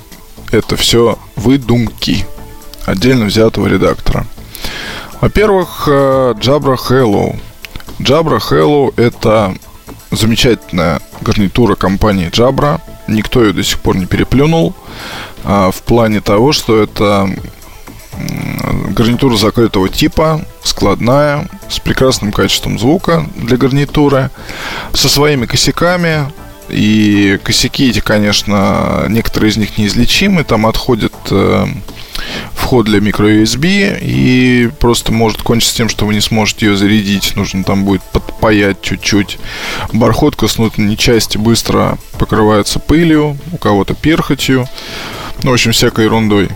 это 0.51 0.77
все 0.77 1.19
выдумки 1.36 2.25
отдельно 2.86 3.26
взятого 3.26 3.67
редактора. 3.67 4.26
Во-первых, 5.22 5.88
э, 5.88 6.34
Jabra 6.38 6.78
Hello. 6.78 7.36
Jabra 8.00 8.39
Hello 8.39 8.93
это 8.98 9.56
замечательная 10.12 11.02
гарнитура 11.22 11.76
компании 11.76 12.30
Jabra. 12.30 12.82
Никто 13.08 13.43
ее 13.43 13.54
до 13.54 13.63
сих 13.63 13.80
пор 13.80 13.98
не 13.98 14.06
переплюнул. 14.06 14.74
А, 15.43 15.72
в 15.72 15.82
плане 15.84 16.22
того, 16.22 16.54
что 16.54 16.82
это 16.82 17.30
гарнитура 18.89 19.36
закрытого 19.38 19.89
типа, 19.89 20.41
складная, 20.63 21.48
с 21.69 21.80
прекрасным 21.80 22.32
качеством 22.32 22.78
звука 22.80 23.26
для 23.36 23.58
гарнитуры, 23.58 24.30
со 24.93 25.10
своими 25.10 25.46
косяками. 25.46 26.32
И 26.69 27.39
косяки 27.43 27.89
эти, 27.89 28.00
конечно, 28.00 29.06
некоторые 29.10 29.52
из 29.52 29.58
них 29.58 29.78
неизлечимы. 29.78 30.43
Там 30.43 30.65
отходит 30.65 31.13
э, 31.30 31.65
вход 32.54 32.86
для 32.86 33.00
microUSB 33.00 34.00
и 34.02 34.69
просто 34.80 35.12
может 35.12 35.41
кончиться 35.41 35.76
тем, 35.76 35.89
что 35.89 36.06
вы 36.06 36.13
не 36.13 36.22
сможете 36.22 36.67
ее 36.67 36.76
зарядить. 36.76 37.36
Нужно 37.36 37.63
там 37.63 37.86
будет 37.86 38.02
подпаять 38.04 38.82
чуть-чуть. 38.82 39.38
Бархотка 39.91 40.48
с 40.48 40.58
внутренней 40.58 40.98
части 40.98 41.38
быстро 41.38 41.98
покрывается 42.17 42.80
пылью, 42.80 43.38
у 43.52 43.58
кого-то 43.58 43.93
перхотью. 43.93 44.67
Ну, 45.43 45.52
в 45.52 45.54
общем, 45.54 45.72
всякой 45.72 46.06
ерундой. 46.06 46.50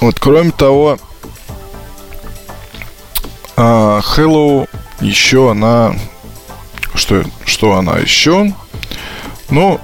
Вот, 0.00 0.18
кроме 0.20 0.52
того, 0.52 0.98
а, 3.56 4.00
Hello 4.00 4.68
еще 5.00 5.50
она... 5.50 5.94
Что, 6.94 7.24
что 7.44 7.74
она 7.74 7.98
еще? 7.98 8.52
Ну, 9.50 9.80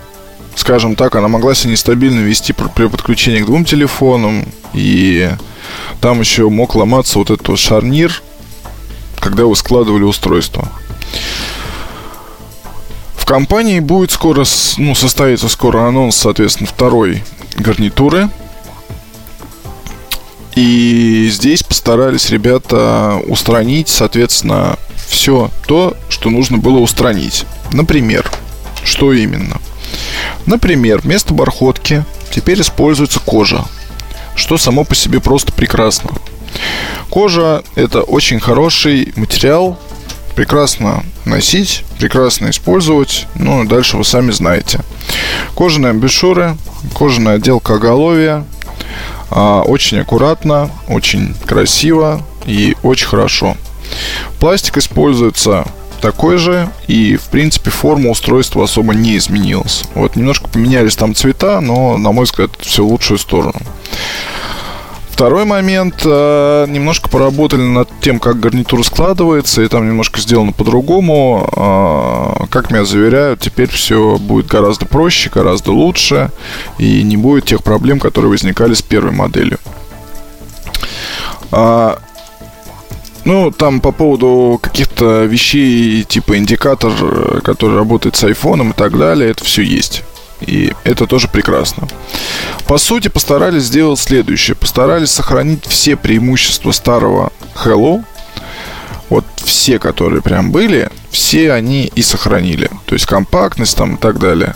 скажем 0.54 0.96
так, 0.96 1.16
она 1.16 1.28
могла 1.28 1.54
себя 1.54 1.72
нестабильно 1.72 2.20
вести 2.20 2.52
при 2.52 2.88
подключении 2.88 3.40
к 3.40 3.46
двум 3.46 3.64
телефонам. 3.64 4.46
И 4.72 5.30
там 6.00 6.20
еще 6.20 6.48
мог 6.48 6.74
ломаться 6.74 7.18
вот 7.18 7.30
этот 7.30 7.58
шарнир, 7.58 8.22
когда 9.18 9.44
вы 9.44 9.56
складывали 9.56 10.02
устройство. 10.02 10.68
В 13.16 13.26
компании 13.26 13.80
будет 13.80 14.10
скоро, 14.10 14.44
ну, 14.76 14.94
состоится 14.94 15.48
скоро 15.48 15.88
анонс, 15.88 16.16
соответственно, 16.16 16.68
второй 16.68 17.24
гарнитуры. 17.56 18.28
И 20.54 21.28
здесь 21.32 21.62
постарались 21.62 22.30
ребята 22.30 23.20
устранить, 23.26 23.88
соответственно, 23.88 24.78
все 25.08 25.50
то, 25.66 25.96
что 26.08 26.30
нужно 26.30 26.58
было 26.58 26.78
устранить. 26.78 27.46
Например, 27.72 28.30
что 28.84 29.12
именно? 29.12 29.58
Например, 30.46 31.00
вместо 31.00 31.34
бархотки 31.34 32.04
теперь 32.30 32.60
используется 32.60 33.20
кожа, 33.20 33.64
что 34.34 34.58
само 34.58 34.84
по 34.84 34.94
себе 34.94 35.20
просто 35.20 35.52
прекрасно. 35.52 36.10
Кожа– 37.10 37.62
это 37.74 38.02
очень 38.02 38.40
хороший 38.40 39.12
материал, 39.16 39.78
прекрасно 40.34 41.04
носить, 41.24 41.84
прекрасно 41.98 42.50
использовать. 42.50 43.26
Ну, 43.34 43.64
дальше 43.64 43.96
вы 43.96 44.04
сами 44.04 44.30
знаете. 44.30 44.80
Кожаные 45.56 45.90
амбушюры, 45.90 46.56
кожаная 46.96 47.36
отделка 47.36 47.74
оголовья. 47.74 48.44
А, 49.30 49.62
очень 49.62 50.00
аккуратно, 50.00 50.70
очень 50.88 51.34
красиво 51.46 52.22
и 52.46 52.76
очень 52.82 53.06
хорошо. 53.06 53.56
Пластик 54.38 54.76
используется 54.78 55.66
такой 56.04 56.36
же, 56.36 56.68
и, 56.86 57.16
в 57.16 57.28
принципе, 57.30 57.70
форма 57.70 58.10
устройства 58.10 58.64
особо 58.64 58.94
не 58.94 59.16
изменилась. 59.16 59.84
Вот, 59.94 60.16
немножко 60.16 60.48
поменялись 60.48 60.96
там 60.96 61.14
цвета, 61.14 61.62
но, 61.62 61.96
на 61.96 62.12
мой 62.12 62.26
взгляд, 62.26 62.50
все 62.60 62.84
в 62.84 62.88
лучшую 62.88 63.16
сторону. 63.16 63.54
Второй 65.08 65.46
момент, 65.46 66.02
э, 66.04 66.66
немножко 66.68 67.08
поработали 67.08 67.62
над 67.62 67.88
тем, 68.02 68.20
как 68.20 68.38
гарнитура 68.38 68.82
складывается, 68.82 69.62
и 69.62 69.68
там 69.68 69.88
немножко 69.88 70.20
сделано 70.20 70.52
по-другому. 70.52 71.48
Э, 71.56 72.46
как 72.50 72.70
меня 72.70 72.84
заверяют, 72.84 73.40
теперь 73.40 73.70
все 73.70 74.18
будет 74.18 74.46
гораздо 74.46 74.84
проще, 74.84 75.30
гораздо 75.32 75.72
лучше, 75.72 76.30
и 76.76 77.02
не 77.02 77.16
будет 77.16 77.46
тех 77.46 77.62
проблем, 77.62 77.98
которые 77.98 78.28
возникали 78.30 78.74
с 78.74 78.82
первой 78.82 79.12
моделью. 79.12 79.58
Ну, 83.24 83.50
там 83.50 83.80
по 83.80 83.90
поводу 83.90 84.58
каких-то 84.60 85.24
вещей, 85.24 86.04
типа 86.04 86.36
индикатор, 86.36 86.92
э, 87.00 87.40
который 87.42 87.76
работает 87.76 88.16
с 88.16 88.24
айфоном 88.24 88.70
и 88.70 88.74
так 88.74 88.98
далее, 88.98 89.30
это 89.30 89.44
все 89.44 89.62
есть. 89.62 90.04
И 90.40 90.74
это 90.84 91.06
тоже 91.06 91.28
прекрасно. 91.28 91.88
По 92.66 92.76
сути, 92.76 93.08
постарались 93.08 93.64
сделать 93.64 93.98
следующее. 93.98 94.54
Постарались 94.54 95.10
сохранить 95.10 95.64
все 95.64 95.96
преимущества 95.96 96.72
старого 96.72 97.32
Hello. 97.54 98.04
Вот 99.08 99.24
все, 99.36 99.78
которые 99.78 100.22
прям 100.22 100.50
были, 100.50 100.90
все 101.10 101.52
они 101.52 101.90
и 101.94 102.02
сохранили. 102.02 102.70
То 102.86 102.94
есть 102.94 103.06
компактность 103.06 103.76
там 103.76 103.94
и 103.94 103.98
так 103.98 104.18
далее. 104.18 104.54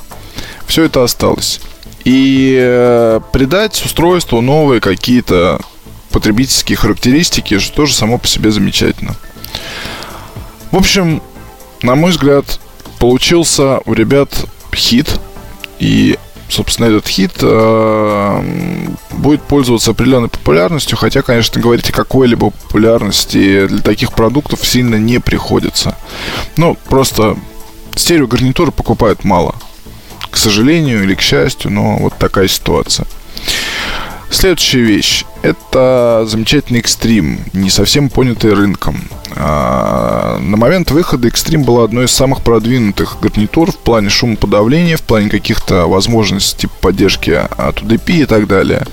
Все 0.66 0.84
это 0.84 1.04
осталось. 1.04 1.60
И 2.04 2.58
э, 2.60 3.20
придать 3.32 3.82
устройству 3.84 4.40
новые 4.40 4.80
какие-то 4.80 5.60
потребительские 6.10 6.76
характеристики, 6.76 7.58
что 7.58 7.76
тоже 7.76 7.94
само 7.94 8.18
по 8.18 8.26
себе 8.26 8.50
замечательно. 8.50 9.16
В 10.70 10.76
общем, 10.76 11.22
на 11.82 11.94
мой 11.94 12.10
взгляд, 12.10 12.60
получился 12.98 13.80
у 13.84 13.92
ребят 13.94 14.46
хит. 14.78 15.20
И, 15.78 16.18
собственно, 16.48 16.86
этот 16.86 17.06
хит 17.06 17.32
э, 17.40 18.86
будет 19.10 19.42
пользоваться 19.42 19.92
определенной 19.92 20.28
популярностью, 20.28 20.96
хотя, 20.96 21.22
конечно, 21.22 21.60
говорить 21.60 21.90
о 21.90 21.92
какой-либо 21.92 22.50
популярности 22.50 23.66
для 23.66 23.80
таких 23.80 24.12
продуктов 24.12 24.66
сильно 24.66 24.96
не 24.96 25.20
приходится. 25.20 25.96
Ну, 26.56 26.76
просто 26.88 27.36
стереогарнитуры 27.94 28.72
покупают 28.72 29.24
мало. 29.24 29.54
К 30.30 30.36
сожалению 30.36 31.04
или 31.04 31.14
к 31.14 31.20
счастью, 31.20 31.70
но 31.70 31.96
вот 31.98 32.14
такая 32.18 32.48
ситуация. 32.48 33.06
Следующая 34.30 34.82
вещь. 34.82 35.24
Это 35.42 36.24
замечательный 36.26 36.80
экстрим, 36.80 37.40
не 37.54 37.70
совсем 37.70 38.10
понятый 38.10 38.52
рынком. 38.52 39.00
А, 39.34 40.38
на 40.40 40.56
момент 40.56 40.90
выхода 40.90 41.28
экстрим 41.28 41.62
была 41.62 41.84
одной 41.84 42.04
из 42.04 42.10
самых 42.10 42.42
продвинутых 42.42 43.18
гарнитур 43.22 43.72
в 43.72 43.78
плане 43.78 44.10
шумоподавления, 44.10 44.96
в 44.96 45.02
плане 45.02 45.30
каких-то 45.30 45.86
возможностей 45.86 46.62
типа 46.62 46.74
поддержки 46.80 47.30
от 47.30 47.80
UDP 47.82 48.22
и 48.22 48.24
так 48.26 48.46
далее. 48.46 48.86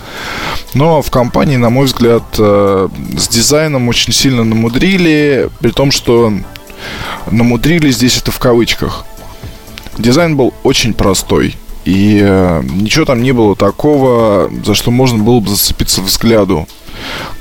Но 0.74 1.02
в 1.02 1.12
компании, 1.12 1.58
на 1.58 1.70
мой 1.70 1.88
взгляд, 1.88 2.24
э, 2.38 2.88
с 3.18 3.28
дизайном 3.28 3.90
очень 3.90 4.14
сильно 4.14 4.44
намудрили, 4.44 5.50
при 5.60 5.72
том, 5.72 5.92
что 5.92 6.32
намудрили 7.30 7.92
здесь 7.92 8.18
это 8.18 8.32
в 8.32 8.40
кавычках. 8.40 9.06
Дизайн 9.98 10.38
был 10.38 10.54
очень 10.64 10.94
простой 10.94 11.56
и 11.86 12.20
э, 12.22 12.64
ничего 12.64 13.06
там 13.06 13.22
не 13.22 13.32
было 13.32 13.56
такого, 13.56 14.50
за 14.66 14.74
что 14.74 14.92
можно 14.92 15.24
было 15.24 15.40
бы 15.40 15.50
зацепиться 15.50 16.02
взгляду. 16.02 16.68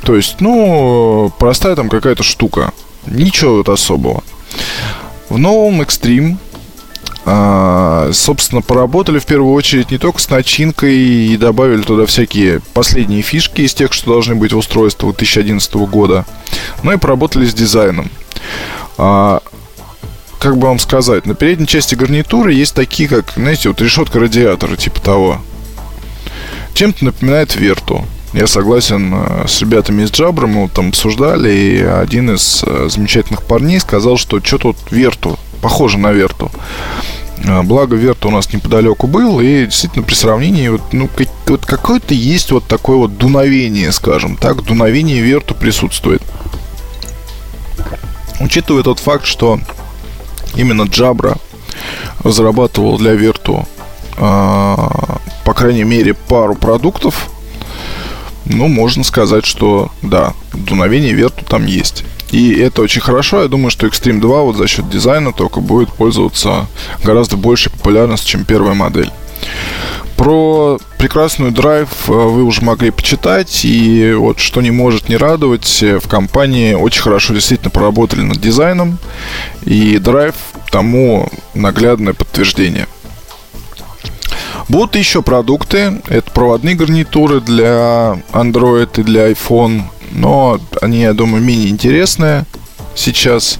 То 0.02 0.14
есть, 0.14 0.40
ну, 0.40 1.32
простая 1.38 1.76
там 1.76 1.88
какая-то 1.88 2.22
штука. 2.22 2.72
Ничего 3.06 3.56
вот 3.56 3.68
особого. 3.68 4.22
В 5.28 5.38
новом 5.38 5.80
Extreme 5.80 6.36
а, 7.26 8.10
собственно, 8.12 8.60
поработали 8.60 9.18
в 9.18 9.24
первую 9.24 9.54
очередь 9.54 9.90
не 9.90 9.96
только 9.96 10.20
с 10.20 10.28
начинкой 10.28 10.94
и 10.94 11.36
добавили 11.38 11.80
туда 11.80 12.04
всякие 12.04 12.60
последние 12.74 13.22
фишки 13.22 13.62
из 13.62 13.72
тех, 13.72 13.94
что 13.94 14.12
должны 14.12 14.34
быть 14.34 14.52
в 14.52 14.58
устройстве 14.58 15.08
2011 15.08 15.74
года, 15.74 16.26
но 16.82 16.92
и 16.92 16.98
поработали 16.98 17.46
с 17.46 17.54
дизайном. 17.54 18.10
А, 18.98 19.40
как 20.44 20.58
бы 20.58 20.66
вам 20.66 20.78
сказать, 20.78 21.24
на 21.24 21.34
передней 21.34 21.66
части 21.66 21.94
гарнитуры 21.94 22.52
есть 22.52 22.74
такие, 22.74 23.08
как, 23.08 23.32
знаете, 23.34 23.70
вот 23.70 23.80
решетка 23.80 24.20
радиатора, 24.20 24.76
типа 24.76 25.00
того. 25.00 25.40
Чем-то 26.74 27.06
напоминает 27.06 27.56
Верту. 27.56 28.04
Я 28.34 28.46
согласен 28.46 29.14
э, 29.14 29.46
с 29.48 29.62
ребятами 29.62 30.02
из 30.02 30.10
Джабра, 30.10 30.46
мы 30.46 30.64
вот 30.64 30.72
там 30.72 30.88
обсуждали, 30.88 31.50
и 31.50 31.82
один 31.82 32.34
из 32.34 32.62
э, 32.62 32.88
замечательных 32.90 33.42
парней 33.44 33.80
сказал, 33.80 34.18
что 34.18 34.38
что-то 34.44 34.66
вот 34.68 34.76
Верту, 34.90 35.38
похоже 35.62 35.96
на 35.96 36.12
Верту. 36.12 36.50
Э, 37.42 37.62
благо 37.62 37.96
Верт 37.96 38.26
у 38.26 38.30
нас 38.30 38.52
неподалеку 38.52 39.06
был, 39.06 39.40
и 39.40 39.64
действительно 39.64 40.04
при 40.04 40.12
сравнении 40.12 40.68
вот, 40.68 40.82
ну, 40.92 41.08
вот 41.46 41.64
какое-то 41.64 42.12
есть 42.12 42.52
вот 42.52 42.66
такое 42.66 42.98
вот 42.98 43.16
дуновение, 43.16 43.92
скажем 43.92 44.36
так, 44.36 44.62
дуновение 44.62 45.22
Верту 45.22 45.54
присутствует. 45.54 46.20
Учитывая 48.40 48.82
тот 48.82 48.98
факт, 48.98 49.24
что 49.24 49.58
именно 50.56 50.82
Jabra 50.82 51.38
разрабатывал 52.22 52.98
для 52.98 53.14
Virtu, 53.14 53.66
а, 54.16 55.18
по 55.44 55.54
крайней 55.54 55.84
мере, 55.84 56.14
пару 56.14 56.54
продуктов, 56.54 57.30
ну, 58.46 58.68
можно 58.68 59.04
сказать, 59.04 59.46
что 59.46 59.90
да, 60.02 60.34
дуновение 60.52 61.12
Virtu 61.12 61.44
там 61.48 61.66
есть. 61.66 62.04
И 62.30 62.52
это 62.54 62.82
очень 62.82 63.00
хорошо. 63.00 63.42
Я 63.42 63.48
думаю, 63.48 63.70
что 63.70 63.86
Extreme 63.86 64.20
2 64.20 64.42
вот 64.42 64.56
за 64.56 64.66
счет 64.66 64.88
дизайна 64.88 65.32
только 65.32 65.60
будет 65.60 65.92
пользоваться 65.92 66.66
гораздо 67.02 67.36
большей 67.36 67.70
популярностью, 67.70 68.30
чем 68.30 68.44
первая 68.44 68.74
модель. 68.74 69.10
Про 70.16 70.78
прекрасную 70.98 71.50
драйв 71.50 71.88
э, 72.08 72.12
вы 72.12 72.44
уже 72.44 72.62
могли 72.62 72.90
почитать, 72.90 73.64
и 73.64 74.12
вот 74.12 74.38
что 74.38 74.62
не 74.62 74.70
может 74.70 75.08
не 75.08 75.16
радовать, 75.16 75.82
э, 75.82 75.98
в 75.98 76.08
компании 76.08 76.74
очень 76.74 77.02
хорошо 77.02 77.34
действительно 77.34 77.70
поработали 77.70 78.22
над 78.22 78.40
дизайном, 78.40 78.98
и 79.64 79.98
драйв 79.98 80.34
тому 80.70 81.28
наглядное 81.54 82.14
подтверждение. 82.14 82.86
Будут 84.68 84.96
еще 84.96 85.22
продукты. 85.22 86.00
Это 86.08 86.30
проводные 86.30 86.74
гарнитуры 86.74 87.40
для 87.40 88.18
Android 88.32 88.88
и 89.00 89.02
для 89.02 89.30
iPhone. 89.30 89.82
Но 90.12 90.58
они, 90.80 91.02
я 91.02 91.12
думаю, 91.12 91.42
менее 91.42 91.68
интересные 91.68 92.44
сейчас. 92.94 93.58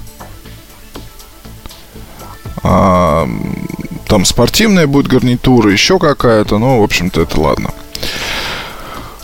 Там 4.07 4.25
спортивная 4.25 4.87
будет 4.87 5.07
гарнитура, 5.07 5.71
еще 5.71 5.99
какая-то. 5.99 6.57
Ну, 6.57 6.79
в 6.79 6.83
общем-то, 6.83 7.21
это 7.21 7.39
ладно. 7.39 7.71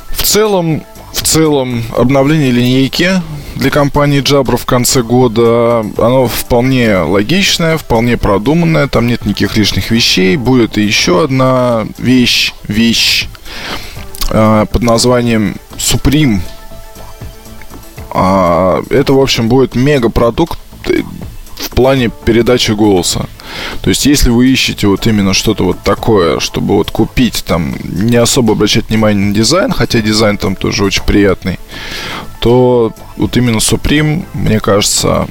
В 0.10 0.24
целом, 0.24 0.84
в 1.14 1.22
целом, 1.22 1.84
обновление 1.96 2.52
линейки 2.52 3.22
для 3.56 3.70
компании 3.70 4.22
Jabra 4.22 4.58
в 4.58 4.66
конце 4.66 5.04
года, 5.04 5.86
оно 5.98 6.28
вполне 6.28 6.98
логичное, 6.98 7.78
вполне 7.78 8.18
продуманное, 8.18 8.88
там 8.88 9.08
нет 9.08 9.26
никаких 9.26 9.56
лишних 9.58 9.92
вещей. 9.92 10.36
Будет 10.36 10.78
и 10.78 10.82
еще 10.82 11.24
одна 11.24 11.86
вещь, 11.98 12.54
вещь 12.68 13.28
э, 14.30 14.66
под 14.72 14.82
названием 14.82 15.58
Supreme. 15.78 16.40
А, 18.14 18.82
это, 18.90 19.14
в 19.14 19.20
общем, 19.20 19.48
будет 19.48 19.76
мега-продукт 19.76 20.60
в 21.56 21.70
плане 21.70 22.10
передачи 22.10 22.72
голоса. 22.72 23.28
То 23.82 23.90
есть, 23.90 24.06
если 24.06 24.30
вы 24.30 24.50
ищете 24.50 24.88
вот 24.88 25.08
именно 25.08 25.34
что-то 25.34 25.64
вот 25.64 25.80
такое, 25.84 26.40
чтобы 26.40 26.76
вот 26.76 26.92
купить, 26.92 27.44
там, 27.46 27.76
не 27.84 28.18
особо 28.18 28.54
обращать 28.54 28.90
внимание 28.90 29.26
на 29.28 29.34
дизайн, 29.34 29.72
хотя 29.72 30.02
дизайн 30.02 30.38
там 30.38 30.56
тоже 30.56 30.84
очень 30.84 31.04
приятный, 31.04 31.60
то 32.40 32.94
вот 33.18 33.38
именно 33.38 33.58
Supreme, 33.58 34.26
мне 34.34 34.60
кажется, 34.60 35.28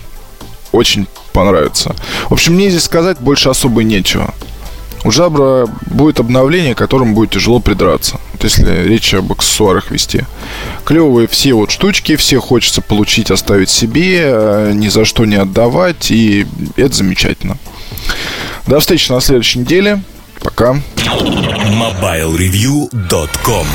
очень 0.72 1.06
понравится. 1.32 1.94
В 2.28 2.32
общем, 2.32 2.54
мне 2.54 2.70
здесь 2.70 2.84
сказать 2.84 3.18
больше 3.20 3.48
особо 3.48 3.82
нечего. 3.82 4.34
У 5.04 5.10
Жабра 5.10 5.66
будет 5.86 6.20
обновление, 6.20 6.74
которому 6.74 7.14
будет 7.14 7.30
тяжело 7.30 7.60
придраться. 7.60 8.20
Вот 8.32 8.44
если 8.44 8.86
речь 8.86 9.14
об 9.14 9.32
аксессуарах 9.32 9.90
вести. 9.90 10.26
Клевые 10.84 11.26
все 11.26 11.54
вот 11.54 11.70
штучки, 11.70 12.16
все 12.16 12.38
хочется 12.40 12.82
получить, 12.82 13.30
оставить 13.30 13.70
себе, 13.70 14.20
э, 14.24 14.72
ни 14.74 14.88
за 14.88 15.06
что 15.06 15.24
не 15.24 15.36
отдавать, 15.36 16.10
и 16.10 16.46
это 16.76 16.94
замечательно. 16.94 17.56
До 18.66 18.80
встречи 18.80 19.10
на 19.10 19.20
следующей 19.20 19.60
неделе. 19.60 20.02
Пока. 20.40 20.82
MobileReview.com 20.96 23.66